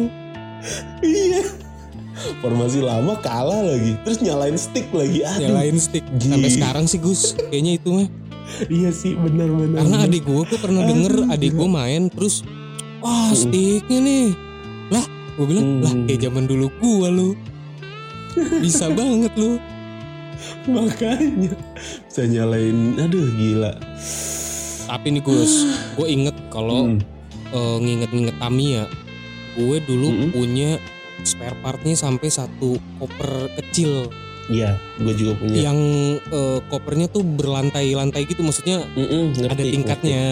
Iya. 1.04 1.44
Formasi 2.44 2.84
lama 2.84 3.16
kalah 3.24 3.64
lagi, 3.64 3.96
terus 4.04 4.20
nyalain 4.20 4.60
stick 4.60 4.92
lagi. 4.92 5.24
Aduh. 5.24 5.40
Nyalain 5.40 5.80
stick 5.80 6.04
sampai 6.20 6.52
Gila. 6.52 6.56
sekarang 6.60 6.84
sih 6.84 7.00
Gus. 7.00 7.32
Kayaknya 7.48 7.72
itu 7.80 7.90
mah. 7.96 8.08
Iya 8.68 8.90
sih 8.92 9.14
benar-benar. 9.16 9.78
Karena 9.86 9.98
adik 10.04 10.24
gue, 10.28 10.42
gue 10.44 10.60
pernah 10.60 10.84
denger 10.84 11.14
Aduh, 11.24 11.32
adik 11.32 11.52
gue 11.54 11.70
main 11.70 12.10
terus, 12.10 12.42
wah 12.98 13.30
sticknya 13.32 14.00
nih, 14.02 14.28
lah 14.90 15.06
gue 15.38 15.46
bilang 15.46 15.66
Hmm. 15.70 15.84
lah 15.86 15.94
kayak 16.10 16.20
zaman 16.28 16.44
dulu 16.50 16.68
gue 16.82 17.08
lu, 17.14 17.30
bisa 18.60 18.90
banget 18.90 19.32
lu. 19.38 19.62
makanya 20.70 21.54
bisa 22.06 22.24
nyalain. 22.24 22.98
Aduh 22.98 23.28
gila. 23.32 23.74
Tapi 24.86 25.08
nih 25.12 25.22
Gus, 25.22 25.54
gue 25.96 26.08
inget 26.08 26.36
kalau 26.50 26.86
Hmm. 26.88 27.00
eh, 27.50 27.78
nginget-nginget 27.80 28.38
Tamiya, 28.38 28.84
gue 29.54 29.78
dulu 29.82 30.08
Mm-mm. 30.10 30.30
punya 30.32 30.78
spare 31.22 31.58
partnya 31.60 31.94
sampai 31.94 32.28
satu 32.28 32.80
koper 32.96 33.52
kecil 33.56 34.08
Iya, 34.48 34.82
gue 34.98 35.14
juga 35.14 35.38
punya. 35.38 35.62
yang 35.62 35.78
eh, 36.18 36.60
kopernya 36.66 37.06
tuh 37.06 37.22
berlantai-lantai 37.22 38.26
gitu, 38.26 38.42
maksudnya 38.42 38.82
ngerti, 38.96 39.46
ada 39.46 39.64
tingkatnya. 39.64 40.24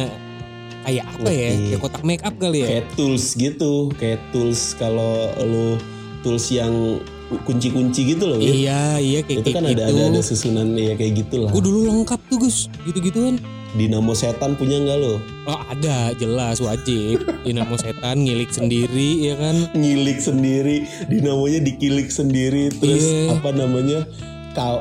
Kayak 0.82 1.06
apa 1.12 1.28
ya? 1.28 1.50
Ngerti. 1.52 1.65
Kayak 1.67 1.82
kotak 1.84 2.02
make 2.02 2.24
up 2.24 2.36
kali 2.38 2.58
ya? 2.58 2.67
Kayak 2.72 2.88
tools 2.96 3.26
gitu, 3.36 3.74
kayak 3.93 4.22
tools 4.32 4.74
kalau 4.74 5.13
lu 5.38 5.76
tools 6.24 6.48
yang 6.50 6.98
kunci-kunci 7.44 8.16
gitu 8.16 8.24
loh. 8.26 8.40
Iya, 8.40 8.98
iya 8.98 9.20
kayak 9.22 9.44
Itu 9.44 9.50
kan 9.52 9.63
gitu. 9.68 9.84
ada, 9.84 9.84
ada 9.92 10.02
ada 10.10 10.22
susunan 10.24 10.68
ya 10.74 10.96
kayak 10.96 11.26
gitulah. 11.26 11.52
Gue 11.52 11.60
dulu 11.60 11.88
lengkap 11.88 12.20
tuh 12.28 12.38
Gus, 12.40 12.72
gitu-gituan. 12.88 13.36
Dinamo 13.76 14.16
setan 14.16 14.56
punya 14.56 14.80
nggak 14.80 14.98
lo? 14.98 15.20
Oh 15.46 15.60
ada, 15.68 16.16
jelas 16.16 16.63
wajib. 16.63 17.20
Dinamo 17.44 17.76
setan 17.76 18.24
ngilik 18.24 18.48
sendiri 18.48 19.28
ya 19.28 19.36
kan. 19.36 19.70
Ngilik 19.76 20.18
sendiri, 20.18 20.88
dinamonya 21.06 21.60
dikilik 21.62 22.08
sendiri, 22.08 22.72
terus 22.72 23.04
Iya. 23.04 23.38
apa 23.38 23.50
namanya? 23.52 24.08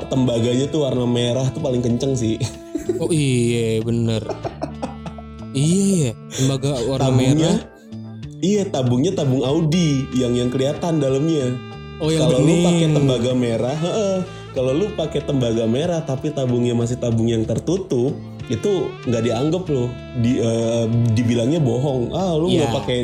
Tembaganya 0.09 0.71
tuh 0.71 0.89
warna 0.89 1.05
merah 1.05 1.45
tuh 1.53 1.61
paling 1.61 1.85
kenceng 1.85 2.17
sih. 2.17 2.41
Oh 2.97 3.11
iya 3.11 3.83
bener. 3.83 4.23
iya 5.53 6.13
ya, 6.13 6.13
lembaga 6.41 6.71
warna 6.87 7.03
tabungnya, 7.11 7.53
merah. 7.53 7.59
iya 8.41 8.63
tabungnya 8.65 9.13
tabung 9.13 9.43
Audi 9.43 10.07
yang 10.15 10.33
yang 10.33 10.49
kelihatan 10.49 10.97
dalamnya. 10.97 11.53
Oh 11.97 12.13
yang 12.13 12.29
Kalau 12.29 12.39
lu 12.45 12.55
pakai 12.61 12.87
tembaga 12.93 13.33
merah, 13.33 13.77
heeh. 13.77 14.17
kalau 14.53 14.73
lu 14.73 14.87
pakai 14.93 15.21
tembaga 15.25 15.65
merah 15.65 16.01
tapi 16.01 16.29
tabungnya 16.29 16.77
masih 16.77 17.01
tabung 17.01 17.25
yang 17.25 17.45
tertutup, 17.45 18.13
itu 18.49 18.73
nggak 19.09 19.23
dianggap 19.25 19.65
loh. 19.69 19.89
Di, 20.21 20.37
eh, 20.41 20.85
dibilangnya 21.17 21.57
bohong. 21.61 22.13
Ah, 22.13 22.37
lu 22.37 22.53
nggak 22.53 22.69
Iya. 22.69 22.77
pakai 22.85 22.99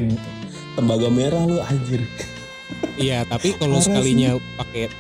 tembaga 0.77 1.09
merah 1.09 1.43
lu 1.45 1.57
anjir. 1.61 2.05
Iya, 3.01 3.25
tapi 3.25 3.57
kalau 3.57 3.81
sekalinya 3.81 4.37
pakai 4.61 4.93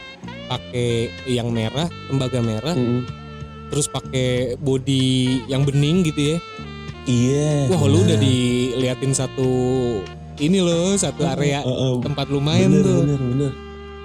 pakai 0.48 0.90
yang 1.28 1.52
merah, 1.52 1.88
tembaga 2.08 2.40
merah, 2.40 2.72
Mm-mm. 2.76 3.04
terus 3.68 3.88
pakai 3.88 4.56
body 4.56 5.44
yang 5.48 5.64
bening 5.64 6.04
gitu 6.04 6.36
ya. 6.36 6.38
Iya. 7.04 7.68
Wah, 7.68 7.84
lu 7.88 8.04
udah 8.04 8.16
diliatin 8.16 9.12
satu 9.12 9.50
ini 10.38 10.64
loh, 10.64 10.96
satu 10.96 11.24
area 11.24 11.60
Heeh, 11.60 11.92
tempat 12.00 12.26
lu 12.28 12.40
main 12.40 12.68
bener, 12.68 12.84
tuh. 12.84 13.00
bener, 13.04 13.20
bener. 13.20 13.52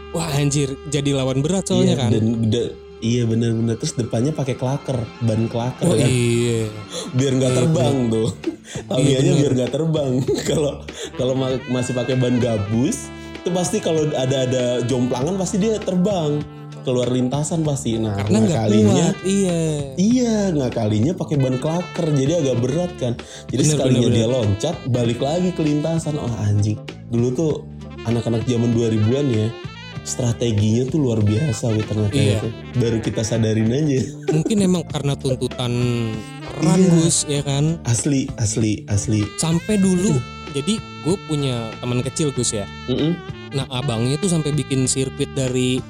Wah, 0.10 0.30
anjir, 0.34 0.76
jadi 0.88 1.14
lawan 1.14 1.40
berat 1.40 1.68
soalnya 1.68 1.94
iya, 1.94 2.00
kan. 2.00 2.10
Dan, 2.12 2.26
da- 2.48 2.74
iya 2.98 3.24
bener-bener 3.24 3.76
terus 3.76 3.94
depannya 3.94 4.32
pakai 4.32 4.56
klaker, 4.56 4.98
ban 5.22 5.46
klaker 5.46 5.86
Oh 5.86 5.94
kan. 5.94 6.08
iya. 6.08 6.66
biar 7.14 7.32
nggak 7.34 7.52
Iya, 7.52 7.58
terbang 7.60 7.96
tuh. 8.08 8.30
Tamianya 8.86 9.22
bener. 9.28 9.38
biar 9.38 9.52
nggak 9.54 9.72
terbang. 9.72 10.12
Kalau 10.50 10.74
kalau 11.14 11.34
ma- 11.34 11.64
masih 11.68 11.94
pakai 11.94 12.16
ban 12.16 12.36
gabus, 12.38 13.12
itu 13.38 13.50
pasti 13.52 13.78
kalau 13.78 14.08
ada 14.12 14.44
ada 14.44 14.64
jomplangan 14.84 15.36
pasti 15.36 15.56
dia 15.58 15.78
terbang 15.78 16.42
keluar 16.82 17.08
lintasan 17.08 17.62
pasti. 17.62 18.00
Nah, 18.00 18.16
Karena 18.18 18.38
nggak 18.42 18.60
kalinya 18.64 19.06
kuat, 19.12 19.18
iya. 19.28 19.60
Iya, 19.94 20.36
nggak 20.52 20.72
kalinya 20.74 21.12
pakai 21.14 21.36
ban 21.36 21.56
klaker, 21.58 22.08
jadi 22.10 22.34
agak 22.40 22.58
berat 22.58 22.92
kan. 22.96 23.14
Jadi 23.46 23.62
Bener, 23.62 23.72
sekalinya 23.76 24.08
bener, 24.08 24.18
dia 24.18 24.28
loncat, 24.28 24.76
balik 24.88 25.20
lagi 25.20 25.52
ke 25.52 25.62
lintasan. 25.62 26.16
Oh 26.16 26.32
anjing, 26.40 26.80
dulu 27.08 27.28
tuh 27.30 27.52
anak-anak 28.04 28.48
zaman 28.48 28.72
2000-an 28.72 29.28
ya, 29.28 29.48
strateginya 30.08 30.88
tuh 30.88 31.00
luar 31.00 31.20
biasa 31.20 31.68
wih 31.70 31.84
ternyata 31.84 32.16
Iya. 32.16 32.40
itu. 32.40 32.50
Baru 32.74 32.98
kita 32.98 33.22
sadarin 33.22 33.68
aja. 33.68 34.00
Mungkin 34.32 34.58
emang 34.58 34.88
karena 34.88 35.14
tuntutan 35.14 35.74
peran 36.42 36.80
Iya. 36.80 36.90
Gus 36.96 37.18
ya 37.28 37.42
kan. 37.44 37.76
Asli, 37.84 38.32
asli, 38.36 38.88
asli. 38.88 39.28
Sampai 39.36 39.76
dulu 39.76 40.16
jadi 40.50 40.74
gue 40.80 41.16
punya 41.28 41.70
teman 41.78 42.00
kecil 42.02 42.32
Gus 42.32 42.56
ya. 42.56 42.64
Mm-mm. 42.88 43.14
Nah 43.50 43.68
abangnya 43.70 44.16
tuh 44.16 44.28
sampai 44.28 44.52
bikin 44.52 44.88
sirkuit 44.88 45.30
dari 45.32 45.84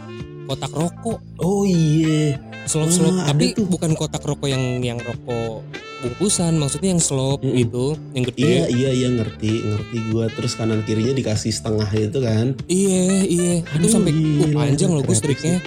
kotak 0.44 0.72
rokok, 0.72 1.22
Oh 1.38 1.64
iya. 1.64 2.42
slop-slop. 2.64 3.14
Ah, 3.16 3.30
ada 3.30 3.32
Tapi 3.32 3.54
tuh. 3.54 3.64
bukan 3.64 3.94
kotak 3.94 4.22
rokok 4.22 4.46
yang 4.46 4.82
yang 4.82 4.98
rokok 4.98 5.62
bungkusan, 6.00 6.54
maksudnya 6.56 6.94
yang 6.94 7.02
slop 7.02 7.42
Mm-mm. 7.42 7.58
gitu, 7.58 7.86
yang 8.14 8.24
Iya, 8.24 8.32
gede. 8.34 8.54
iya, 8.74 8.90
iya 8.94 9.08
ngerti, 9.10 9.52
ngerti 9.66 9.98
gua. 10.14 10.26
Terus 10.30 10.54
kanan 10.54 10.86
kirinya 10.86 11.14
dikasih 11.14 11.50
setengah 11.50 11.90
itu 11.92 12.20
kan. 12.22 12.54
Iya, 12.70 13.06
iya. 13.26 13.54
Itu 13.66 13.88
Aduh, 13.88 13.92
sampai 13.92 14.12
uh, 14.14 14.52
panjang 14.54 14.92
loh 14.94 15.04
Gus 15.04 15.20
kreatif 15.20 15.42
triknya. 15.42 15.58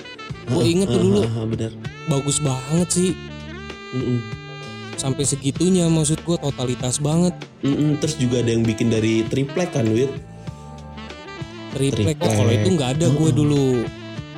Gue 0.51 0.65
inget 0.67 0.89
tuh 0.91 1.03
dulu, 1.03 1.21
ah, 1.23 1.31
ah, 1.31 1.47
bener. 1.47 1.71
bagus 2.07 2.39
banget 2.43 2.89
sih. 2.91 3.11
Mm-mm. 3.95 4.19
Sampai 4.95 5.25
segitunya 5.25 5.87
maksud 5.87 6.21
gue 6.23 6.37
totalitas 6.37 6.99
banget. 6.99 7.35
Mm-mm. 7.63 7.99
Terus 8.03 8.15
juga 8.19 8.43
ada 8.43 8.51
yang 8.51 8.63
bikin 8.67 8.91
dari 8.91 9.23
triplek 9.27 9.71
kan, 9.75 9.87
Wit? 9.91 10.11
Triplek. 11.71 12.19
Oh, 12.19 12.27
Triplek. 12.27 12.39
kalau 12.39 12.53
itu 12.53 12.69
nggak 12.75 12.91
ada 12.99 13.07
gue 13.09 13.29
Mm-mm. 13.31 13.39
dulu. 13.39 13.67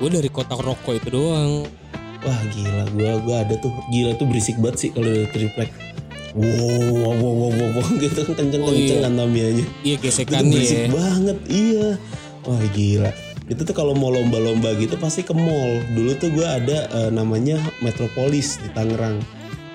Gue 0.01 0.09
dari 0.09 0.29
kotak 0.29 0.61
rokok 0.61 0.95
itu 1.01 1.09
doang. 1.09 1.65
Wah 2.23 2.41
gila, 2.55 2.85
gua 2.95 3.13
gua 3.19 3.37
ada 3.43 3.55
tuh. 3.59 3.73
Gila 3.91 4.15
tuh 4.15 4.27
berisik 4.31 4.57
banget 4.63 4.77
sih 4.79 4.89
kalau 4.95 5.11
ada 5.11 5.27
triplek. 5.31 5.71
Wow, 6.33 6.49
wow, 6.97 7.13
wow, 7.13 7.33
wow, 7.53 7.71
wow, 7.77 7.89
gitu 8.03 8.25
kan 8.25 8.35
kenceng-kenceng 8.41 8.99
iya. 8.99 9.05
kan 9.05 9.13
Tamianya. 9.13 9.67
Iya 9.85 9.97
Itu 9.97 10.01
tuh 10.01 10.03
gesekannya 10.09 10.49
berisik 10.49 10.79
ya. 10.79 10.89
banget, 10.89 11.39
iya. 11.51 11.89
Wah 12.43 12.65
gila. 12.73 13.11
Itu 13.51 13.61
tuh 13.67 13.75
kalau 13.77 13.93
mau 13.93 14.09
lomba-lomba 14.09 14.73
gitu 14.79 14.97
pasti 14.97 15.21
ke 15.21 15.35
mall. 15.37 15.83
Dulu 15.93 16.11
tuh 16.17 16.33
gua 16.33 16.57
ada 16.57 16.89
eh, 16.89 17.11
namanya 17.11 17.61
Metropolis 17.85 18.57
di 18.59 18.71
Tangerang. 18.73 19.21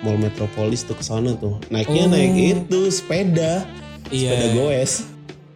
Mall 0.01 0.17
Metropolis 0.17 0.81
tuh 0.81 0.95
ke 0.95 1.03
sana 1.03 1.36
tuh. 1.36 1.57
Naiknya 1.69 2.05
Oh. 2.05 2.12
naik 2.13 2.33
itu 2.33 2.79
sepeda. 2.89 3.65
Sepeda 4.07 4.45
Iya. 4.47 4.55
goes. 4.55 5.05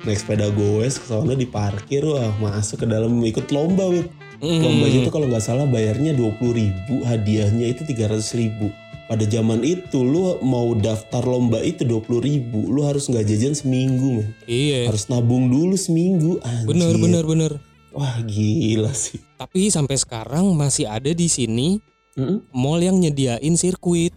Naik 0.01 0.17
sepeda 0.17 0.47
goes 0.51 0.97
ke 0.97 1.05
sana 1.07 1.33
diparkir 1.33 2.03
wah 2.03 2.29
masuk 2.37 2.83
ke 2.83 2.85
dalam 2.85 3.09
ikut 3.21 3.49
lomba 3.49 3.89
wit. 3.89 4.09
Mm. 4.41 4.57
Lombanya 4.57 4.99
itu 5.05 5.11
kalau 5.13 5.29
nggak 5.29 5.45
salah 5.45 5.69
bayarnya 5.69 6.17
20.000 6.17 6.57
ribu, 6.57 6.95
hadiahnya 7.05 7.65
itu 7.69 7.85
300.000 7.85 8.41
ribu. 8.41 8.73
Pada 9.05 9.27
zaman 9.27 9.61
itu 9.61 10.01
lu 10.01 10.39
mau 10.41 10.73
daftar 10.73 11.21
lomba 11.21 11.61
itu 11.61 11.85
20.000 11.85 12.25
ribu, 12.25 12.59
lu 12.73 12.81
harus 12.81 13.05
nggak 13.05 13.27
jajan 13.27 13.53
seminggu 13.53 14.23
men. 14.23 14.29
Iya. 14.49 14.89
Harus 14.89 15.11
nabung 15.13 15.51
dulu 15.51 15.77
seminggu. 15.77 16.41
Anjir. 16.41 16.67
Bener 16.73 16.95
bener 16.97 17.23
bener. 17.27 17.51
Wah 17.91 18.23
gila 18.23 18.89
sih. 18.95 19.19
Tapi 19.35 19.67
sampai 19.67 19.99
sekarang 19.99 20.55
masih 20.55 20.87
ada 20.87 21.11
di 21.11 21.27
sini 21.27 21.77
Mm-mm. 22.15 22.49
mall 22.55 22.79
yang 22.79 22.97
nyediain 22.97 23.55
sirkuit 23.59 24.15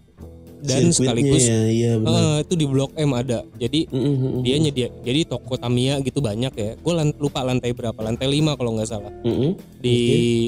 dan 0.65 0.83
sekaligus 0.91 1.45
ya, 1.45 1.61
iya 1.69 1.93
benar. 2.01 2.17
eh, 2.17 2.37
itu 2.49 2.55
di 2.57 2.67
Blok 2.67 2.93
M 2.97 3.11
ada. 3.13 3.45
Jadi 3.61 3.85
Mm-mm, 3.93 4.15
mm-mm. 4.17 4.41
dia 4.41 4.57
nyedia 4.57 4.89
jadi 5.05 5.29
toko 5.29 5.61
Tamiya 5.61 6.01
gitu 6.01 6.25
banyak 6.25 6.53
ya. 6.57 6.71
Gue 6.81 6.93
lupa 7.21 7.45
lantai 7.45 7.77
berapa, 7.77 7.97
lantai 8.01 8.27
5 8.27 8.57
kalau 8.57 8.71
nggak 8.81 8.89
salah. 8.89 9.13
Mm-mm. 9.23 9.61
Di 9.79 9.97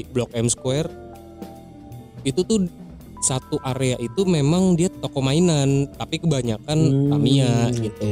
Blok 0.09 0.33
M 0.33 0.49
Square 0.49 0.89
itu 2.25 2.41
tuh 2.43 2.65
satu 3.17 3.57
area 3.63 3.97
itu 3.97 4.25
memang 4.25 4.77
dia 4.77 4.89
toko 4.89 5.21
mainan, 5.21 5.89
tapi 5.97 6.21
kebanyakan 6.21 6.77
Hmm, 6.77 7.09
Tamiya 7.13 7.73
gitu. 7.73 8.09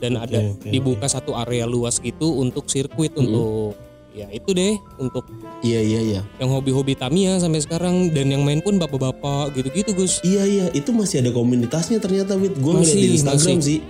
Dan 0.00 0.16
ada 0.16 0.56
oke, 0.56 0.64
dibuka 0.64 1.04
satu 1.04 1.36
area 1.36 1.68
luas 1.68 2.00
gitu 2.00 2.40
untuk 2.40 2.72
sirkuit 2.72 3.12
untuk 3.12 3.76
ya 4.10 4.26
itu 4.34 4.50
deh 4.50 4.74
untuk 4.98 5.26
Iya 5.60 5.80
iya 5.84 6.00
iya. 6.00 6.20
yang 6.40 6.50
hobi-hobi 6.50 6.96
Tamiya 6.96 7.36
sampai 7.38 7.60
sekarang 7.60 8.10
dan 8.16 8.32
yang 8.32 8.42
main 8.42 8.64
pun 8.64 8.80
bapak-bapak 8.80 9.52
gitu-gitu 9.54 9.92
Gus. 9.92 10.24
Iya 10.24 10.42
iya, 10.48 10.66
itu 10.72 10.90
masih 10.90 11.20
ada 11.20 11.30
komunitasnya 11.36 12.00
ternyata 12.00 12.32
Wit. 12.34 12.56
Gue 12.56 12.80
ngeliat 12.80 12.96
di 12.96 13.08
Instagram 13.20 13.60
masih. 13.60 13.78
sih. 13.78 13.80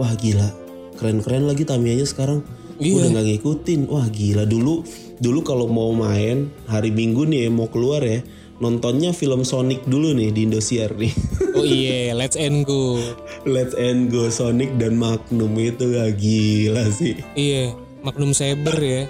Wah 0.00 0.12
gila, 0.16 0.48
keren-keren 0.96 1.44
lagi 1.44 1.68
Tamiyanya 1.68 2.08
sekarang. 2.08 2.40
Iya. 2.80 2.96
Udah 2.96 3.08
nggak 3.12 3.26
ngikutin. 3.28 3.80
Wah 3.92 4.08
gila 4.08 4.48
dulu 4.48 4.82
dulu 5.22 5.40
kalau 5.44 5.68
mau 5.68 5.92
main 5.92 6.50
hari 6.66 6.90
Minggu 6.90 7.28
nih 7.28 7.46
mau 7.52 7.70
keluar 7.70 8.02
ya 8.02 8.24
nontonnya 8.62 9.10
film 9.10 9.42
Sonic 9.42 9.82
dulu 9.90 10.14
nih 10.14 10.30
di 10.30 10.46
Indosiar 10.46 10.94
nih. 10.94 11.12
Oh 11.52 11.68
iya, 11.68 12.16
let's 12.16 12.32
end 12.32 12.64
go. 12.64 12.96
Let's 13.44 13.76
end 13.76 14.08
go 14.08 14.32
Sonic 14.32 14.72
dan 14.80 14.96
Magnum 14.96 15.52
itu 15.60 15.92
gak 15.92 16.16
gila 16.16 16.88
sih. 16.88 17.20
Iya, 17.36 17.76
Magnum 18.00 18.32
Saber 18.32 18.72
ya. 18.80 19.04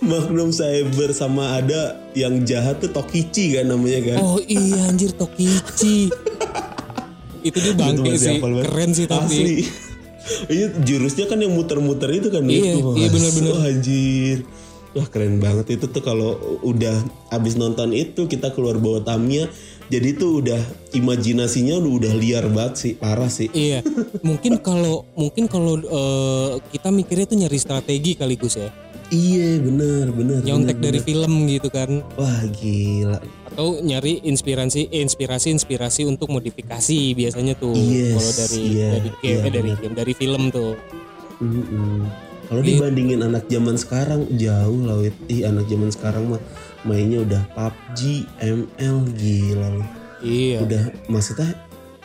Magnum 0.00 0.50
Cyber 0.52 1.10
sama 1.12 1.60
ada 1.60 2.00
yang 2.16 2.44
jahat 2.44 2.80
tuh 2.80 2.90
Tokichi 2.92 3.56
kan 3.58 3.68
namanya 3.68 4.14
kan. 4.14 4.18
Oh 4.24 4.38
iya 4.44 4.88
anjir 4.88 5.12
Tokichi. 5.12 6.08
itu 7.46 7.56
dia 7.56 7.72
bangke 7.72 8.12
sih, 8.20 8.36
keren 8.40 8.90
sih 8.92 9.06
tapi. 9.08 9.26
Asli. 9.26 9.58
Iya 10.46 10.70
jurusnya 10.86 11.26
kan 11.26 11.42
yang 11.42 11.58
muter-muter 11.58 12.06
itu 12.14 12.30
kan 12.30 12.46
Iya, 12.46 12.78
Wah, 12.78 12.94
iya 12.94 13.08
bener-bener. 13.10 13.50
wah, 13.50 13.66
anjir. 13.66 14.38
Wah 14.94 15.06
keren 15.10 15.42
banget 15.42 15.74
itu 15.74 15.90
tuh 15.90 16.02
kalau 16.06 16.38
udah 16.62 17.02
abis 17.34 17.58
nonton 17.58 17.90
itu 17.90 18.30
kita 18.30 18.54
keluar 18.54 18.78
bawa 18.78 19.02
Tamiya 19.02 19.50
jadi 19.90 20.14
tuh 20.14 20.38
udah 20.38 20.60
imajinasinya 20.94 21.74
udah 21.82 21.92
udah 21.98 22.12
liar 22.14 22.46
banget 22.46 22.74
sih 22.78 22.92
parah 22.94 23.26
sih. 23.26 23.50
Iya, 23.50 23.82
mungkin 24.28 24.62
kalau 24.62 25.02
mungkin 25.18 25.50
kalau 25.50 25.82
eh, 25.82 26.50
kita 26.70 26.94
mikirnya 26.94 27.26
tuh 27.26 27.38
nyari 27.42 27.58
strategi 27.58 28.14
kali 28.14 28.38
Gus 28.38 28.54
ya, 28.54 28.70
Iya 29.10 29.58
bener 29.58 30.06
bener. 30.08 30.38
nyontek 30.40 30.78
bener, 30.78 30.86
dari 30.86 30.98
bener. 30.98 31.08
film 31.10 31.32
gitu 31.46 31.68
kan, 31.68 31.90
Wah 32.14 32.40
gila. 32.48 33.18
atau 33.44 33.82
nyari 33.82 34.22
inspirasi 34.22 34.86
inspirasi 34.88 35.50
inspirasi 35.50 36.06
untuk 36.06 36.30
modifikasi 36.30 37.00
biasanya 37.12 37.54
tuh 37.54 37.74
Yes, 37.74 38.14
kalau 38.14 38.32
dari 38.38 38.58
iya, 38.70 38.88
dari 38.94 39.10
game 39.10 39.26
iya, 39.26 39.34
eh, 39.36 39.50
dari 39.50 39.60
bener. 39.66 39.78
game 39.82 39.94
dari 39.96 40.12
film 40.14 40.42
tuh. 40.48 40.72
Mm-mm. 41.38 42.06
Kalau 42.46 42.60
Iya. 42.60 42.70
dibandingin 42.76 43.20
anak 43.20 43.46
zaman 43.46 43.74
sekarang 43.74 44.26
jauh 44.32 44.80
lah 44.82 44.96
Wit. 44.96 45.14
Ih 45.26 45.42
anak 45.44 45.66
zaman 45.66 45.88
sekarang 45.88 46.24
mah 46.28 46.42
mainnya 46.80 47.18
udah 47.20 47.42
PUBG, 47.50 47.98
ML 48.38 48.96
gila 49.12 49.68
loh. 49.72 49.88
Iya. 50.20 50.58
Udah 50.60 50.82
maksudnya 51.06 51.50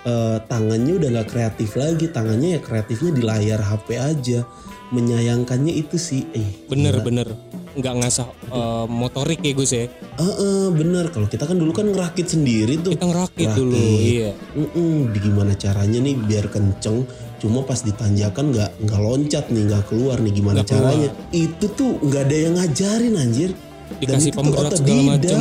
eh, 0.06 0.38
tangannya 0.42 0.94
udah 0.96 1.10
nggak 1.12 1.28
kreatif 1.28 1.74
lagi, 1.74 2.06
tangannya 2.08 2.56
ya 2.56 2.60
kreatifnya 2.60 3.12
di 3.12 3.22
layar 3.22 3.60
HP 3.60 3.88
aja. 3.96 4.40
Menyayangkannya 4.86 5.74
itu 5.74 5.98
sih, 5.98 6.30
eh 6.32 6.46
Bener 6.66 6.94
gila. 6.94 7.04
bener, 7.04 7.28
nggak 7.74 7.94
ngasah 7.98 8.30
eh, 8.46 8.86
motorik 8.86 9.42
ya 9.42 9.52
Gus 9.52 9.74
ya. 9.74 9.90
Eh, 9.90 9.90
eh, 10.22 10.68
bener. 10.70 11.10
Kalau 11.10 11.26
kita 11.26 11.44
kan 11.44 11.58
dulu 11.58 11.74
kan 11.74 11.86
ngerakit 11.86 12.30
sendiri 12.30 12.78
tuh. 12.78 12.94
Kita 12.94 13.04
ngerakit 13.04 13.50
Ngerakit. 13.50 13.60
dulu, 13.60 13.82
iya. 13.98 14.32
Mm-mm, 14.54 15.10
di 15.10 15.20
gimana 15.20 15.52
caranya 15.54 16.00
nih 16.00 16.16
biar 16.16 16.48
kenceng 16.48 17.02
cuma 17.36 17.62
pas 17.62 17.78
ditanjakan 17.78 18.50
nggak 18.50 18.72
nggak 18.80 19.02
loncat 19.04 19.46
nih 19.48 19.64
nggak 19.66 19.84
keluar 19.86 20.18
nih 20.18 20.34
gimana 20.34 20.62
keluar. 20.62 20.70
caranya 20.88 21.10
itu 21.32 21.66
tuh 21.68 22.00
nggak 22.00 22.22
ada 22.24 22.38
yang 22.40 22.54
ngajarin 22.56 23.14
anjir 23.16 23.52
Dikasih 23.96 24.18
itu 24.24 24.34
tuh 24.34 24.38
pemberat 24.40 24.72
segala 24.72 25.02
macem. 25.12 25.40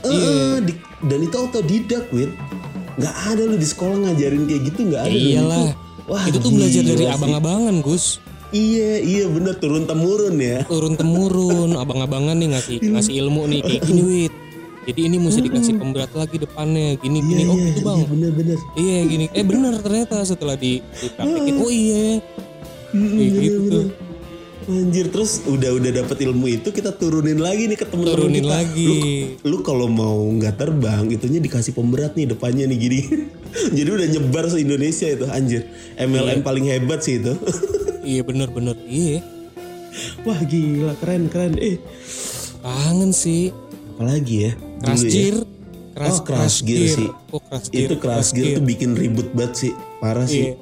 Eh, 0.00 0.08
Iya. 0.08 0.34
di- 0.60 0.80
dan 1.04 1.18
itu 1.20 1.36
otodidak 1.36 2.04
wit 2.10 2.32
nggak 2.94 3.14
ada 3.26 3.42
lu 3.44 3.56
di 3.56 3.64
sekolah 3.64 3.96
ngajarin 4.00 4.42
kayak 4.44 4.62
gitu 4.64 4.80
nggak 4.86 5.02
ada 5.02 5.10
Ya 5.10 5.20
iyalah. 5.34 5.66
itu, 5.66 5.74
wah 6.06 6.22
Itu 6.24 6.38
tuh 6.38 6.50
belajar 6.52 6.82
dari 6.84 7.04
abang-abangan 7.06 7.74
Gus. 7.80 8.04
iya 8.50 9.02
iya 9.02 9.24
bener. 9.26 9.58
Turun 9.58 9.82
temurun 9.82 10.36
ya. 10.38 10.62
Turun 10.64 10.94
temurun. 10.94 11.74
Abang-abangan 11.82 12.34
nih 12.34 12.54
ngasih 12.54 12.76
ngasih 12.88 13.14
ilmu 13.20 13.50
nih. 13.50 13.60
Kayak 13.60 13.82
gini 13.84 14.02
wit. 14.08 14.34
Jadi 14.84 15.00
ini 15.02 15.16
mesti 15.16 15.40
dikasih 15.40 15.74
pemberat 15.74 16.12
lagi 16.12 16.36
depannya. 16.36 16.94
Gini 16.96 17.18
iya 17.18 17.26
gini. 17.26 17.42
Oh 17.44 17.56
iya 17.56 17.66
gitu 17.66 17.80
bang. 17.82 17.96
iya 17.96 18.06
bener 18.06 18.30
bener 18.30 18.58
iya 18.76 18.98
gini. 19.04 19.24
Eh 19.28 19.42
bener 19.42 19.74
ternyata 19.76 20.16
setelah 20.22 20.54
di 20.54 20.78
dipraktekin 20.94 21.54
oh 21.64 21.72
iya. 21.72 22.22
Kayak 22.92 23.30
gitu 23.34 23.58
bener. 23.64 23.86
Anjir 24.64 25.12
terus 25.12 25.44
udah 25.44 25.70
udah 25.72 25.90
dapet 25.94 26.24
ilmu 26.24 26.48
itu 26.50 26.68
kita 26.68 26.90
turunin 26.90 27.36
lagi 27.36 27.66
nih 27.66 27.76
ke 27.76 27.84
temen-temen 27.84 28.16
turunin 28.16 28.40
kita. 28.40 28.54
lagi. 28.54 28.96
Lu 29.42 29.60
kalau 29.60 29.86
mau 29.86 30.24
nggak 30.26 30.56
terbang 30.56 31.04
itunya 31.06 31.36
dikasih 31.38 31.70
pemberat 31.70 32.12
nih 32.12 32.26
depannya 32.26 32.64
nih 32.64 32.78
gini 32.78 33.00
jadi 33.76 33.88
udah 33.90 34.06
nyebar 34.08 34.44
se 34.46 34.58
Indonesia 34.58 35.04
itu 35.06 35.26
anjir. 35.26 35.68
MLM 35.94 36.40
paling 36.40 36.64
hebat 36.66 37.00
sih 37.00 37.18
itu. 37.18 37.36
Iya 38.04 38.20
bener-bener 38.20 38.76
iya. 38.84 39.24
Wah 40.22 40.36
gila 40.38 40.92
keren 40.94 41.24
keren. 41.26 41.56
Eh. 41.56 41.80
Kangen 42.60 43.12
sih. 43.12 43.48
Apalagi 43.90 44.34
ya? 44.44 44.52
Crash 44.78 45.00
dulu 45.00 45.08
ya. 45.08 45.12
gear. 45.14 45.36
Crash, 45.94 46.12
Oh, 46.12 46.20
Crash 46.20 46.58
Gear 46.60 46.88
sih. 46.90 47.08
oh 47.30 47.40
crash 47.40 47.68
gear 47.70 47.86
itu 47.86 47.96
crash 47.96 48.30
gear 48.32 48.48
tuh 48.54 48.64
bikin 48.66 48.92
ribut 48.92 49.32
banget 49.32 49.52
sih. 49.56 49.72
Parah 49.98 50.26
sih. 50.26 50.52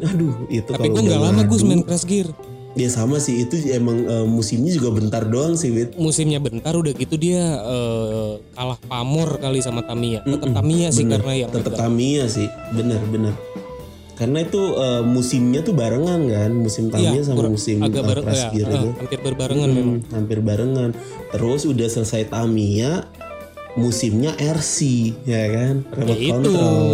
Aduh 0.00 0.34
itu 0.48 0.66
Iya. 0.66 0.74
tapi 0.74 0.86
gue 0.88 1.02
nggak 1.04 1.20
lama 1.20 1.40
ngadu, 1.42 1.56
main 1.62 1.82
crash 1.82 2.02
gear 2.04 2.26
ya 2.74 2.88
sama 2.88 3.16
sih. 3.16 3.40
Itu 3.40 3.54
emang 3.68 4.02
eh, 4.02 4.26
musimnya 4.26 4.70
juga 4.70 4.90
bentar 4.92 5.22
doang 5.24 5.54
sih 5.54 5.70
Wit. 5.70 5.94
Musimnya 5.94 6.38
bentar 6.38 6.72
udah 6.72 6.92
gitu 6.92 7.14
dia 7.14 7.42
eh, 7.56 8.30
kalah 8.50 8.78
pamor 8.82 9.38
kali 9.38 9.58
sama 9.58 9.82
Tamiya. 9.82 10.22
Tetap 10.22 10.42
Mm-mm, 10.42 10.52
Tamiya 10.52 10.88
sih 10.88 11.02
bener. 11.02 11.18
karena 11.18 11.32
yang 11.36 11.50
tetap. 11.50 11.72
Tamiya 11.74 12.24
sih. 12.26 12.48
Bener 12.70 13.00
bener. 13.04 13.34
Karena 14.14 14.38
itu 14.40 14.62
eh, 14.72 15.02
musimnya 15.02 15.60
tuh 15.60 15.72
barengan 15.72 16.20
kan? 16.24 16.50
Musim 16.52 16.86
Tamiya 16.86 17.22
sama 17.24 17.38
ber- 17.40 17.50
musim 17.50 17.78
Iya, 17.78 17.86
agak 17.88 18.02
bareng 18.04 18.24
Crash 18.24 18.44
ya, 18.44 18.46
eh, 18.46 18.62
itu 18.62 18.78
hampir 18.96 19.18
berbarengan 19.20 19.68
Hmm, 19.68 19.76
memang. 19.76 19.98
hampir 20.10 20.38
barengan. 20.40 20.90
Terus 21.30 21.62
udah 21.64 21.88
selesai 21.88 22.28
Tamiya 22.28 23.10
musimnya 23.74 24.30
RC 24.36 24.76
ya 25.26 25.42
kan? 25.48 25.74
Ya 25.82 25.98
remote 25.98 26.20
itu 26.20 26.30
control. 26.30 26.86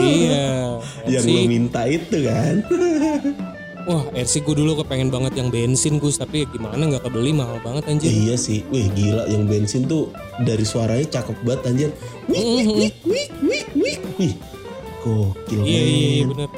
iya. 0.00 0.48
Yang 1.12 1.24
lo 1.26 1.40
minta 1.44 1.82
itu 1.84 2.16
kan 2.22 2.54
wah 3.84 4.04
RC 4.12 4.42
gue 4.42 4.54
dulu 4.56 4.78
kepengen 4.78 5.08
banget 5.08 5.34
yang 5.34 5.48
bensin 5.48 5.96
Gus. 5.96 6.16
Tapi 6.16 6.42
ya 6.42 6.46
gimana 6.46 6.78
nggak 6.78 7.02
kebeli 7.02 7.30
mahal 7.30 7.58
banget 7.58 7.84
anjir. 7.86 8.08
Iya 8.08 8.34
sih. 8.34 8.62
Wih 8.68 8.86
gila. 8.90 9.26
Yang 9.26 9.42
bensin 9.46 9.82
tuh 9.84 10.08
dari 10.38 10.62
suaranya 10.62 11.06
cakep 11.12 11.36
banget 11.42 11.62
anjir. 11.64 11.90
Wih 12.26 12.40
wih 12.40 12.66
wih 12.68 12.92
wih 13.04 13.26
wih 13.42 13.64
wih. 13.74 13.96
Wih 14.18 14.34
gokil 15.00 15.60
iya 15.62 15.80
iya 15.80 16.08
iya 16.12 16.24
bener. 16.24 16.48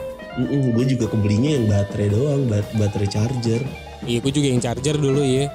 Gue 0.71 0.85
juga 0.85 1.07
kebelinya 1.07 1.51
yang 1.53 1.65
baterai 1.65 2.09
doang 2.09 2.43
bat- 2.45 2.75
baterai 2.75 3.09
charger. 3.09 3.63
Iya 4.03 4.19
gue 4.21 4.33
juga 4.33 4.47
yang 4.49 4.61
charger 4.61 4.97
dulu 4.97 5.23
ya 5.23 5.49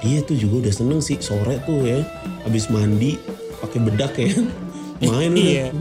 Iya 0.00 0.20
tuh 0.20 0.36
juga 0.36 0.68
udah 0.68 0.74
seneng 0.74 1.00
sih. 1.00 1.16
Sore 1.18 1.56
tuh 1.62 1.82
ya. 1.82 2.04
Habis 2.42 2.68
mandi 2.68 3.16
pakai 3.58 3.78
bedak 3.80 4.12
ya. 4.16 4.28
Main 5.08 5.32
iya. 5.34 5.68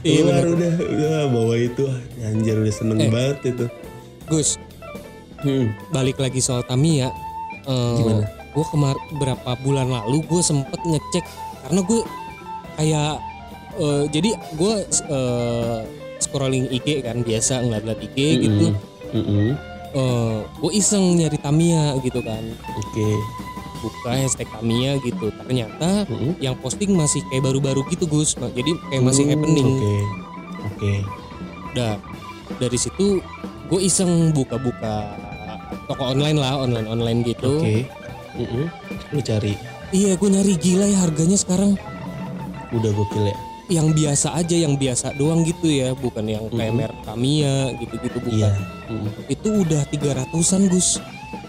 Iya, 0.00 0.24
udah. 0.40 0.74
Udah 0.80 1.22
bawa 1.28 1.54
itu. 1.56 1.84
Anjir 2.18 2.56
udah 2.56 2.72
seneng 2.72 2.98
Eh. 3.00 3.08
banget 3.08 3.38
itu 3.52 3.64
Gus. 4.26 4.56
Hmm. 5.38 5.76
balik 5.90 6.16
lagi 6.16 6.40
soal 6.40 6.64
Tamiya. 6.64 7.12
Eh, 7.64 7.96
Gimana? 7.96 8.24
gue 8.54 8.64
kemar 8.70 8.96
berapa 9.14 9.50
bulan 9.60 9.90
lalu 9.90 10.22
gue 10.24 10.40
sempet 10.40 10.78
ngecek 10.80 11.24
karena 11.60 11.80
gue 11.82 12.00
kayak 12.74 13.12
eh, 13.76 14.04
jadi 14.08 14.30
gue 14.54 14.74
eh, 14.88 15.78
scrolling 16.16 16.70
IG 16.70 17.02
kan 17.02 17.20
biasa 17.20 17.60
ngeliat-ngeliat 17.60 18.00
IG 18.02 18.18
gitu. 18.40 18.66
Mm-mm. 19.12 19.52
eh 19.94 20.38
gue 20.42 20.70
iseng 20.72 21.14
nyari 21.14 21.36
Tamiya 21.36 22.00
gitu 22.00 22.24
kan. 22.24 22.40
Oke. 22.74 23.08
Buka 23.84 24.16
hashtag 24.16 24.48
Tamiya 24.48 24.96
gitu. 24.98 25.28
Ternyata 25.36 26.08
Mm-mm. 26.08 26.40
yang 26.40 26.56
posting 26.56 26.96
masih 26.96 27.20
kayak 27.28 27.44
baru-baru 27.44 27.84
gitu 27.90 28.08
Gus. 28.08 28.32
Jadi 28.32 28.72
kayak 28.88 29.02
masih 29.04 29.28
Hmm, 29.28 29.32
happening. 29.36 29.68
oke. 29.68 29.94
Oke. 30.72 30.92
Dah 31.76 32.00
dari 32.56 32.78
situ 32.80 33.20
gue 33.74 33.90
iseng 33.90 34.30
buka-buka 34.30 35.18
toko 35.90 36.14
online 36.14 36.38
lah 36.38 36.62
online 36.62 36.86
online 36.86 37.18
gitu. 37.26 37.58
Oke. 37.58 37.90
Mm-mm. 38.38 38.70
lu 39.10 39.18
cari. 39.18 39.58
Iya 39.90 40.14
gue 40.14 40.30
nyari 40.30 40.54
gila 40.54 40.86
ya 40.86 41.02
harganya 41.02 41.34
sekarang. 41.34 41.74
Udah 42.70 42.90
gokil 42.94 43.34
ya? 43.34 43.36
Yang 43.66 43.88
biasa 43.98 44.28
aja 44.38 44.54
yang 44.54 44.78
biasa 44.78 45.18
doang 45.18 45.42
gitu 45.42 45.66
ya. 45.66 45.90
Bukan 45.98 46.22
yang 46.30 46.46
kayak 46.54 46.70
merek 46.70 46.98
Tamiya 47.02 47.74
gitu-gitu 47.82 48.22
bukan. 48.22 48.38
Iya. 48.46 48.50
Mm-mm. 48.94 49.10
itu 49.26 49.48
udah 49.66 49.82
300an 49.90 50.62
Gus. 50.70 51.02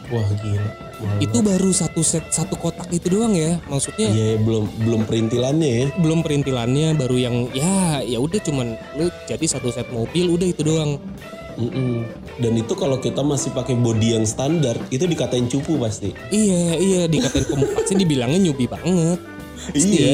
Wah 0.10 0.30
gila. 0.42 0.70
Mahal 0.96 1.22
itu 1.22 1.38
baru 1.44 1.70
satu 1.76 2.02
set 2.02 2.26
satu 2.34 2.58
kotak 2.58 2.90
itu 2.90 3.06
doang 3.14 3.38
ya 3.38 3.62
maksudnya. 3.70 4.10
Iya, 4.10 4.42
belum 4.42 4.66
belum 4.82 5.02
perintilannya 5.06 5.70
ya. 5.70 5.86
belum 6.02 6.26
perintilannya 6.26 6.88
baru 6.98 7.18
yang 7.22 7.36
ya 7.54 8.02
ya 8.02 8.18
udah 8.18 8.42
cuman 8.42 8.74
lu 8.98 9.14
jadi 9.30 9.46
satu 9.46 9.70
set 9.70 9.86
mobil 9.94 10.34
udah 10.34 10.48
itu 10.50 10.66
doang 10.66 10.98
Mm-mm. 11.56 12.04
Dan 12.36 12.54
itu 12.56 12.74
kalau 12.74 12.98
kita 12.98 13.20
masih 13.20 13.50
pakai 13.50 13.74
body 13.74 14.14
yang 14.14 14.24
standar, 14.24 14.76
itu 14.90 15.04
dikatain 15.04 15.46
cupu 15.46 15.76
pasti. 15.76 16.12
iya 16.30 16.76
iya 16.76 17.02
dikatain 17.06 17.46
pemuka 17.46 17.80
sih 17.84 17.96
dibilangnya 17.96 18.40
nyubi 18.42 18.66
banget 18.66 19.20
Pasti. 19.66 19.96
Iya. 19.96 20.14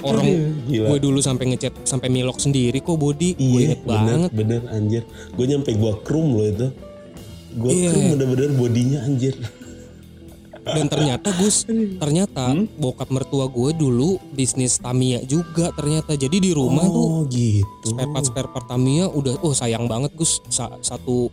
orang 0.00 0.26
Gila. 0.68 0.86
gue 0.88 0.98
dulu 1.00 1.18
sampai 1.20 1.44
ngecat 1.48 1.74
sampai 1.82 2.06
milok 2.06 2.36
sendiri 2.36 2.78
kok 2.78 2.94
body 2.94 3.34
gue 3.34 3.40
Iya, 3.40 3.60
inget 3.64 3.80
bener, 3.80 4.02
banget 4.04 4.30
bener 4.32 4.60
anjir. 4.68 5.02
Gue 5.32 5.46
nyampe 5.46 5.70
gua 5.74 5.94
krum 5.98 6.34
loh 6.34 6.44
itu. 6.44 6.66
Gua 7.54 7.70
Iya. 7.70 7.88
krum 7.88 8.04
bener-bener 8.12 8.50
bodinya 8.52 8.98
anjir. 9.02 9.34
dan 10.66 10.86
ternyata 10.86 11.30
Gus 11.32 11.62
ternyata 11.96 12.48
Hmm? 12.48 12.66
bokap 12.72 13.06
mertua 13.08 13.46
gue 13.46 13.70
dulu 13.72 14.18
bisnis 14.30 14.76
Tamiya 14.76 15.22
juga 15.22 15.70
ternyata 15.70 16.12
jadi 16.12 16.36
di 16.36 16.50
rumah 16.50 16.82
tuh 16.82 17.06
oh 17.06 17.22
gitu. 17.26 17.86
spare 17.86 18.10
part 18.10 18.24
spare 18.24 18.48
part 18.48 18.66
Tamiya 18.66 19.06
udah 19.08 19.38
oh 19.40 19.52
sayang 19.52 19.86
banget 19.86 20.10
Gus 20.12 20.42
Sa- 20.46 20.74
satu 20.80 21.30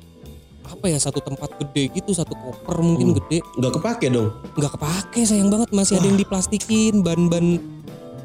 apa 0.63 0.85
ya 0.85 0.97
satu 0.97 1.19
tempat 1.19 1.49
gede 1.55 1.91
gitu 1.93 2.11
satu 2.11 2.33
koper 2.33 2.77
mungkin 2.79 3.09
Hmm. 3.09 3.17
gede 3.19 3.39
Nggak 3.55 3.73
kepake 3.73 4.07
dong. 4.09 4.29
nggak 4.53 4.71
kepake 4.71 5.21
sayang 5.23 5.49
banget 5.49 5.69
masih 5.71 5.95
ada 5.95 6.05
yang 6.05 6.15
diplastikin 6.15 6.93
ban-ban 7.01 7.57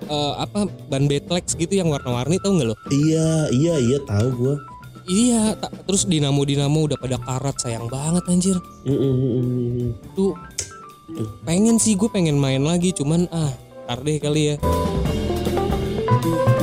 eh, 0.07 0.35
apa 0.39 0.61
ban 0.87 1.05
Betlex 1.05 1.53
gitu 1.55 1.73
yang 1.75 1.89
warna-warni 1.89 2.37
tau 2.39 2.53
nggak 2.53 2.69
lo 2.69 2.77
Iya, 2.89 3.29
iya, 3.51 3.75
iya 3.79 3.99
tahu 4.01 4.29
gua. 4.35 4.55
iya 5.05 5.53
tak, 5.55 5.73
terus 5.83 6.05
dinamo 6.05 6.41
dinamo 6.43 6.79
udah 6.83 6.97
pada 6.97 7.17
karat 7.19 7.57
sayang 7.57 7.85
banget 7.87 8.25
anjir 8.27 8.57
Mm, 8.83 8.93
mm, 8.93 9.17
mm, 9.17 9.89
mm. 11.09 11.45
pengen 11.45 11.77
sih 11.77 11.95
gue 11.95 12.09
pengen 12.09 12.37
main 12.37 12.61
lagi 12.61 12.93
cuman 12.93 13.25
ah 13.31 13.53
ntar 13.85 14.01
deh 14.01 14.21
kali 14.21 14.53
ya 14.53 14.57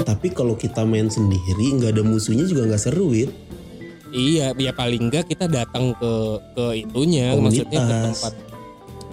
Tapi 0.05 0.29
kalau 0.31 0.53
kita 0.53 0.85
main 0.85 1.09
sendiri 1.09 1.75
nggak 1.75 1.91
ada 1.91 2.03
musuhnya 2.03 2.45
juga 2.45 2.65
nggak 2.65 2.81
seru 2.81 3.09
Wit. 3.09 3.29
iya 4.09 4.53
ya 4.53 4.71
paling 4.71 5.09
enggak 5.09 5.27
kita 5.27 5.45
datang 5.45 5.91
ke 5.93 6.11
ke 6.55 6.65
itunya 6.81 7.35
maksudnya 7.35 7.77
ke 7.77 7.83
Komunitas. 7.83 8.05
tempat 8.21 8.33
eh, 8.35 8.43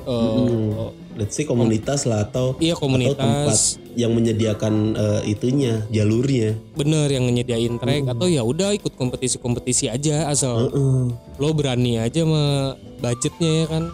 Mm. 0.03 0.91
Let's 1.13 1.37
say 1.37 1.45
komunitas 1.45 2.09
lah 2.09 2.25
atau 2.25 2.57
iya 2.57 2.73
atau 2.73 2.89
tempat 2.89 3.21
komunitas 3.21 3.77
yang 3.93 4.17
menyediakan 4.17 4.97
eh, 4.97 5.23
itunya 5.29 5.85
jalurnya. 5.89 6.57
bener 6.73 7.07
yang 7.07 7.29
nyediain 7.29 7.77
track 7.77 8.09
atau 8.09 8.25
ya 8.27 8.41
udah 8.41 8.73
ikut 8.73 8.97
kompetisi-kompetisi 8.97 9.93
aja 9.93 10.27
asal 10.27 10.73
Heeh. 10.73 11.13
lo 11.37 11.49
berani 11.53 12.01
aja 12.01 12.25
sama 12.25 12.75
budgetnya 12.99 13.51
ya 13.53 13.67
kan 13.69 13.85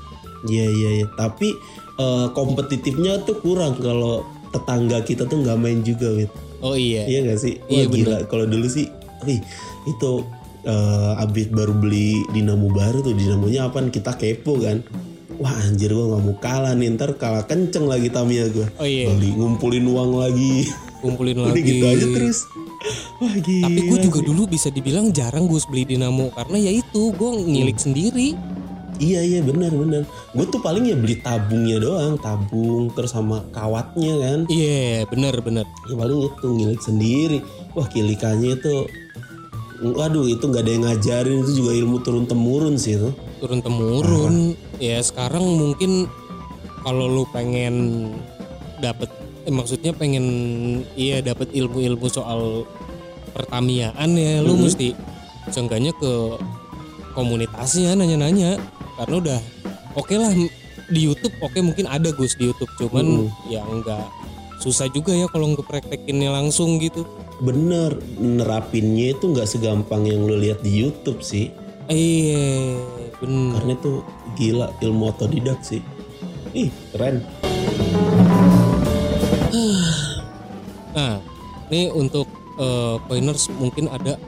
Iya 0.48 0.66
iya 0.66 0.90
iya. 0.94 1.06
Tapi 1.10 1.52
eh, 1.94 2.26
kompetitifnya 2.32 3.20
tuh 3.22 3.38
kurang 3.38 3.76
kalau 3.76 4.24
tetangga 4.48 5.00
kita 5.00 5.24
tuh 5.24 5.38
nggak 5.38 5.58
main 5.58 5.80
juga 5.80 6.08
Wit. 6.10 6.32
oh 6.58 6.72
iya 6.72 7.04
Iya 7.04 7.28
gak 7.28 7.38
sih? 7.38 7.54
Wah 7.60 7.70
Iya, 7.70 7.84
gila. 7.86 8.18
Kalau 8.24 8.44
dulu 8.44 8.66
sih, 8.66 8.88
wih 9.22 9.38
itu 9.84 10.12
eh 10.60 11.12
Abid 11.16 11.48
baru 11.48 11.70
beli 11.72 12.26
dinamo 12.28 12.66
baru 12.68 12.98
tuh 12.98 13.12
dinamonya 13.12 13.68
apa? 13.68 13.78
Kita 13.86 14.14
kepo 14.14 14.58
kan. 14.58 14.82
Wah 15.38 15.54
anjir 15.62 15.94
gua 15.94 16.10
nggak 16.10 16.22
mau 16.24 16.34
kalah 16.36 16.74
nih 16.74 16.90
ntar 16.92 17.14
kalah 17.14 17.44
kenceng 17.44 17.86
lagi 17.86 18.10
Tamiya 18.10 18.50
gua. 18.50 18.66
oh 18.74 18.82
iya 18.82 19.06
Beli 19.06 19.30
ngumpulin 19.32 19.86
uang 19.86 20.18
lagi. 20.18 20.66
kumpulin 20.98 21.38
Udah 21.38 21.54
lagi 21.54 21.62
gitu 21.62 21.84
aja 21.86 22.06
terus. 22.10 22.38
Wah 23.18 23.34
gila. 23.36 23.66
tapi 23.66 23.80
gue 23.84 23.98
juga 24.00 24.20
dulu 24.20 24.42
bisa 24.46 24.66
dibilang 24.68 25.10
jarang 25.10 25.46
gue 25.46 25.58
beli 25.66 25.82
dinamo 25.88 26.30
karena 26.30 26.58
ya 26.58 26.72
itu 26.72 27.10
gue 27.10 27.30
ngilik 27.44 27.74
sendiri 27.74 28.34
Iya 28.98 29.20
iya 29.22 29.40
benar 29.40 29.70
benar. 29.70 30.02
Gue 30.30 30.46
tuh 30.46 30.58
paling 30.58 30.84
ya 30.84 30.94
beli 30.94 31.18
tabungnya 31.18 31.78
doang, 31.78 32.18
tabung 32.18 32.90
terus 32.92 33.10
sama 33.10 33.46
kawatnya 33.48 34.14
kan. 34.18 34.38
iya 34.46 35.06
bener 35.06 35.38
bener 35.38 35.62
Ya 35.86 35.94
paling 35.94 36.18
itu 36.20 36.46
ngilik 36.46 36.82
sendiri. 36.82 37.38
Wah 37.72 37.86
kilikannya 37.86 38.58
itu, 38.58 38.74
waduh 39.94 40.26
itu 40.26 40.42
nggak 40.42 40.62
ada 40.62 40.72
yang 40.72 40.84
ngajarin 40.84 41.36
itu 41.40 41.52
juga 41.56 41.70
ilmu 41.72 41.96
turun 42.00 42.26
temurun 42.26 42.74
sih 42.74 42.94
itu. 42.94 43.10
turun 43.38 43.62
temurun 43.62 44.58
ya 44.76 44.98
sekarang 44.98 45.46
mungkin 45.46 46.10
kalau 46.82 47.06
lu 47.06 47.22
pengen 47.30 48.10
dapet 48.78 49.06
eh, 49.46 49.54
maksudnya 49.54 49.94
pengen 49.94 50.26
iya 50.92 51.22
dapet 51.22 51.54
ilmu-ilmu 51.54 52.10
soal 52.10 52.66
pertamiaan 53.30 54.10
ya 54.12 54.42
lu 54.42 54.58
Mhm. 54.58 54.62
mesti 54.66 54.88
seenggaknya 55.48 55.94
ke 55.94 56.34
komunitasnya 57.14 57.94
nanya-nanya 57.94 58.58
karena 58.98 59.14
udah 59.22 59.40
oke 59.94 60.14
lah 60.18 60.30
di 60.90 61.00
YouTube 61.00 61.34
oke 61.38 61.58
mungkin 61.62 61.86
ada 61.86 62.10
Gus 62.10 62.34
di 62.34 62.50
YouTube 62.50 62.70
cuman 62.76 63.30
ya 63.46 63.62
enggak 63.62 64.04
susah 64.58 64.90
juga 64.90 65.14
ya 65.14 65.30
kalau 65.30 65.54
ngepraktekinnya 65.54 66.34
langsung 66.34 66.82
gitu 66.82 67.06
Bener, 67.38 67.94
nerapinnya 68.18 69.14
itu 69.14 69.30
nggak 69.30 69.46
segampang 69.46 70.02
yang 70.02 70.26
lo 70.26 70.34
lihat 70.34 70.58
di 70.58 70.74
YouTube 70.74 71.22
sih. 71.22 71.54
iya 71.86 72.82
bener 73.22 73.62
Karena 73.62 73.72
itu 73.78 73.92
gila 74.34 74.66
ilmu 74.82 75.14
otodidak 75.14 75.62
sih. 75.62 75.78
Ih 76.50 76.74
keren. 76.90 77.22
Nah, 80.98 81.22
ini 81.70 81.94
untuk 81.94 82.26
eh, 82.58 82.96
pointers 83.06 83.46
mungkin 83.54 83.86
ada 83.86 84.18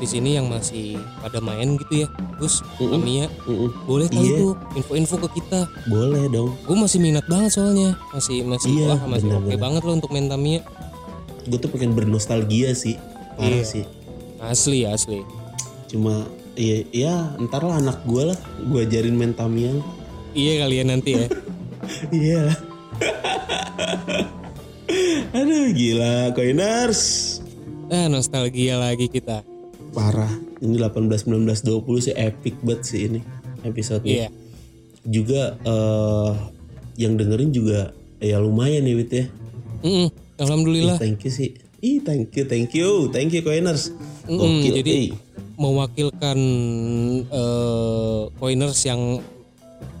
di 0.00 0.08
sini 0.08 0.34
yang 0.34 0.48
masih 0.48 0.96
pada 1.20 1.38
main 1.38 1.76
gitu 1.76 2.02
ya, 2.02 2.08
Gus, 2.34 2.64
Mm-mm. 2.76 2.96
Tamiya. 2.96 3.26
Mm-mm. 3.44 3.68
Boleh 3.84 4.08
kali 4.08 4.26
Iya. 4.26 4.38
tuh 4.40 4.52
info-info 4.74 5.14
ke 5.20 5.28
kita. 5.36 5.68
Boleh 5.86 6.24
dong. 6.26 6.56
Gue 6.64 6.72
masih 6.74 6.98
minat 6.98 7.28
banget 7.28 7.52
soalnya, 7.52 7.92
masih 8.10 8.40
masih 8.42 8.70
Iya, 8.72 8.86
wah 8.90 9.00
masih 9.06 9.28
oke 9.28 9.36
bener-bener. 9.44 9.60
banget 9.60 9.82
loh 9.84 9.94
untuk 9.94 10.10
main 10.10 10.26
Tamiya. 10.26 10.60
Gue 11.44 11.58
tuh 11.58 11.68
pengen 11.68 11.92
bernostalgia 11.92 12.72
sih. 12.72 12.96
Parah 13.36 13.52
Iya. 13.52 13.62
sih. 13.62 13.84
Asli 14.40 14.88
asli. 14.88 15.20
Cuma 15.86 16.24
ya, 16.54 16.80
ya 16.90 17.14
ntar 17.38 17.60
lah 17.60 17.76
anak 17.76 18.00
gue 18.02 18.24
lah. 18.26 18.38
Gue 18.64 18.82
ajarin 18.82 19.14
main 19.14 19.30
Tamiya. 19.30 19.76
Iya 20.32 20.64
kalian 20.64 20.88
nanti 20.90 21.10
ya. 21.14 21.26
Iya. 22.08 22.42
Aduh 25.32 25.70
gila 25.72 26.32
Coiners. 26.32 27.00
Nah, 27.86 28.06
nostalgia 28.06 28.78
lagi 28.78 29.06
kita. 29.06 29.42
Parah. 29.90 30.30
Ini 30.60 30.76
18 30.76 31.26
19 31.26 31.46
20 31.66 32.06
sih 32.06 32.14
epic 32.14 32.54
banget 32.62 32.80
sih 32.86 33.00
ini 33.08 33.20
episode 33.64 34.04
Iya. 34.04 34.28
Juga 35.02 35.56
eh 35.60 36.32
yang 37.00 37.16
dengerin 37.16 37.50
juga 37.50 37.96
ya 38.20 38.36
lumayan 38.38 38.84
ya 38.84 38.94
Wit 38.94 39.10
ya. 39.10 39.24
Mm-mm, 39.80 40.08
Ih, 40.08 40.10
Alhamdulillah. 40.36 40.96
thank 41.00 41.24
you 41.24 41.32
sih. 41.32 41.56
Ih, 41.80 42.04
thank 42.04 42.28
you, 42.36 42.44
thank 42.44 42.70
you, 42.76 43.08
thank 43.08 43.32
you 43.32 43.40
Coiners. 43.40 43.88
Mm-mm, 44.28 44.60
Gokil, 44.60 44.72
jadi 44.84 44.92
eh. 44.92 45.16
mewakilkan 45.56 46.38
eh 47.24 48.20
pointers 48.36 48.84
yang 48.84 49.24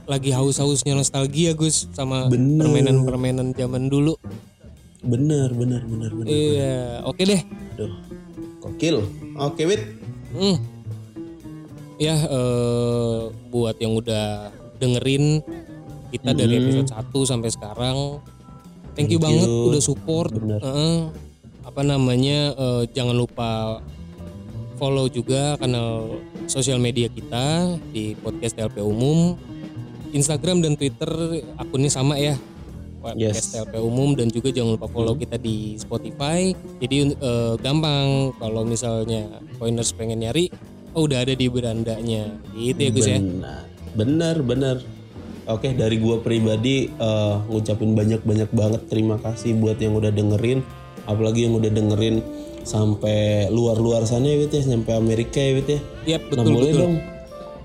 lagi 0.04 0.34
haus-hausnya 0.34 0.92
nostalgia 0.92 1.54
Gus 1.54 1.88
sama 1.94 2.28
permainan-permainan 2.28 3.56
zaman 3.56 3.88
dulu. 3.88 4.18
bener, 5.00 5.48
bener, 5.56 5.80
bener, 5.88 6.10
bener. 6.12 6.28
Iya, 6.28 7.00
oke 7.08 7.24
deh. 7.24 7.40
Aduh, 7.72 7.94
gokil. 8.60 9.00
Oke, 9.40 9.64
Wit. 9.64 9.82
Hmm. 10.30 10.56
Ya 11.96 12.16
eh, 12.16 13.20
buat 13.48 13.76
yang 13.76 13.92
udah 13.94 14.48
dengerin 14.76 15.40
kita 16.10 16.32
dari 16.32 16.56
Hmm. 16.56 16.62
episode 16.62 16.90
1 16.90 17.24
sampai 17.24 17.48
sekarang. 17.48 18.20
Thank, 18.92 19.08
you 19.08 19.16
Thank 19.16 19.40
banget 19.40 19.48
you. 19.48 19.68
udah 19.72 19.82
support. 19.82 20.30
Bener. 20.30 20.60
Heeh. 20.60 20.98
apa 21.60 21.86
namanya? 21.86 22.50
eh, 22.52 22.82
jangan 22.90 23.14
lupa 23.14 23.78
follow 24.74 25.06
juga 25.06 25.54
kanal 25.54 26.18
sosial 26.44 26.80
media 26.80 27.06
kita 27.06 27.46
di 27.92 28.16
podcast 28.16 28.56
TLP 28.56 28.80
Umum. 28.80 29.36
Instagram 30.10 30.58
dan 30.58 30.74
Twitter 30.74 31.06
akunnya 31.54 31.86
sama 31.86 32.18
ya. 32.18 32.34
Podcast 33.00 33.18
Yes. 33.18 33.56
TLP 33.56 33.74
Umum 33.80 34.12
dan 34.12 34.28
juga 34.28 34.52
jangan 34.52 34.76
lupa 34.76 34.86
follow 34.86 35.16
kita 35.16 35.36
di 35.36 35.74
Spotify. 35.74 36.52
Jadi 36.78 37.16
eh, 37.16 37.54
gampang 37.58 38.36
kalau 38.36 38.62
misalnya 38.62 39.26
pointers 39.56 39.90
pengen 39.90 40.20
nyari, 40.20 40.52
oh 40.92 41.08
udah 41.08 41.24
ada 41.24 41.32
di 41.32 41.48
berandanya. 41.48 42.28
Gitu 42.52 42.76
ya 42.78 42.90
Gus 42.92 43.08
ya. 43.08 43.18
Benar, 43.90 44.44
benar. 44.44 44.76
Oke, 45.48 45.74
dari 45.74 45.98
gua 45.98 46.20
pribadi 46.20 46.86
eh, 46.86 47.34
ngucapin 47.48 47.96
banyak-banyak 47.96 48.50
banget 48.52 48.82
terima 48.86 49.16
kasih 49.18 49.56
buat 49.56 49.80
yang 49.80 49.96
udah 49.96 50.12
dengerin, 50.12 50.60
apalagi 51.08 51.48
yang 51.48 51.56
udah 51.56 51.72
dengerin 51.72 52.22
sampai 52.60 53.48
luar-luar 53.48 54.04
sana 54.04 54.28
ya 54.28 54.36
Wit 54.36 54.52
ya, 54.52 54.62
sampai 54.62 54.92
Amerika 54.94 55.40
ya 55.40 55.52
Wit 55.58 55.68
ya. 55.68 55.80
Yap, 56.06 56.22
Nah, 56.28 56.44
betul 56.44 56.52
boleh 56.54 56.70
betul. 56.70 56.82
dong. 56.84 56.94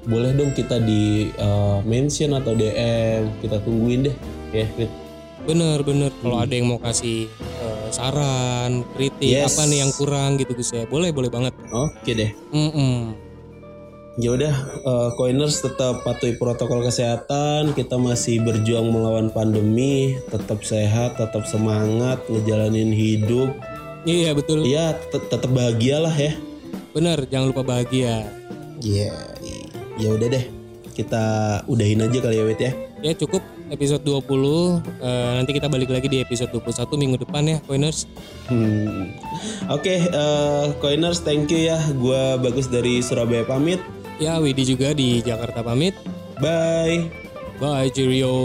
Boleh 0.06 0.32
dong 0.34 0.52
kita 0.54 0.78
di 0.80 1.30
eh, 1.30 1.78
mention 1.84 2.32
atau 2.34 2.56
DM, 2.56 3.22
kita 3.44 3.60
tungguin 3.62 4.10
deh. 4.10 4.16
Ya, 4.50 4.66
Wit. 4.80 5.05
Bener 5.44 5.84
bener. 5.84 6.16
Kalau 6.16 6.40
ada 6.40 6.50
yang 6.50 6.68
mau 6.68 6.80
kasih 6.80 7.28
eh, 7.60 7.88
saran, 7.90 8.88
kritik 8.94 9.28
Yes. 9.28 9.52
apa 9.52 9.68
nih 9.68 9.84
yang 9.84 9.92
kurang 9.92 10.38
gitu 10.38 10.54
Gus 10.54 10.72
ya. 10.72 10.86
Boleh 10.86 11.12
boleh 11.12 11.28
banget. 11.28 11.52
Oke 11.70 12.12
deh. 12.12 12.32
Mm-mm. 12.50 13.14
ya 14.16 14.32
udah 14.32 14.56
eh, 14.80 15.10
coiners 15.14 15.60
tetap 15.60 16.00
patuhi 16.02 16.40
protokol 16.40 16.80
kesehatan 16.80 17.76
kita 17.76 18.00
masih 18.00 18.40
berjuang 18.40 18.88
melawan 18.88 19.28
pandemi 19.28 20.16
tetap 20.26 20.64
sehat 20.64 21.20
tetap 21.20 21.44
semangat 21.44 22.24
ngejalanin 22.26 22.96
hidup 22.96 23.52
Iya 24.08 24.32
betul. 24.32 24.64
ya 24.64 24.96
tet- 25.12 25.28
tetap 25.28 25.52
bahagialah 25.52 26.16
ya 26.16 26.32
Bener, 26.96 27.28
jangan 27.28 27.52
lupa 27.52 27.68
bahagia. 27.68 28.24
ya 28.80 29.12
ya 29.96 30.10
udah 30.10 30.32
deh 30.32 30.46
kita 30.96 31.24
udahin 31.68 32.00
aja 32.00 32.18
kali 32.18 32.40
ya 32.40 32.46
Wit 32.46 32.62
ya 32.62 32.72
Ya 33.04 33.12
cukup 33.12 33.44
episode 33.74 34.04
20. 34.04 34.82
Eh, 35.02 35.32
nanti 35.42 35.52
kita 35.56 35.72
balik 35.72 35.90
lagi 35.90 36.08
di 36.12 36.22
episode 36.22 36.52
21 36.54 37.00
minggu 37.00 37.18
depan 37.22 37.44
ya, 37.46 37.58
Coiners. 37.66 38.06
Hmm. 38.52 39.16
Oke, 39.72 40.06
eh, 40.06 40.66
coiners, 40.84 41.24
thank 41.26 41.50
you 41.50 41.70
ya. 41.72 41.80
Gua 41.98 42.38
bagus 42.38 42.70
dari 42.70 43.02
Surabaya 43.02 43.48
pamit. 43.48 43.82
Ya, 44.22 44.40
Widi 44.40 44.64
juga 44.64 44.94
di 44.96 45.20
Jakarta 45.24 45.66
pamit. 45.66 45.96
Bye. 46.40 47.10
Bye, 47.60 47.90
cheerio. 47.92 48.36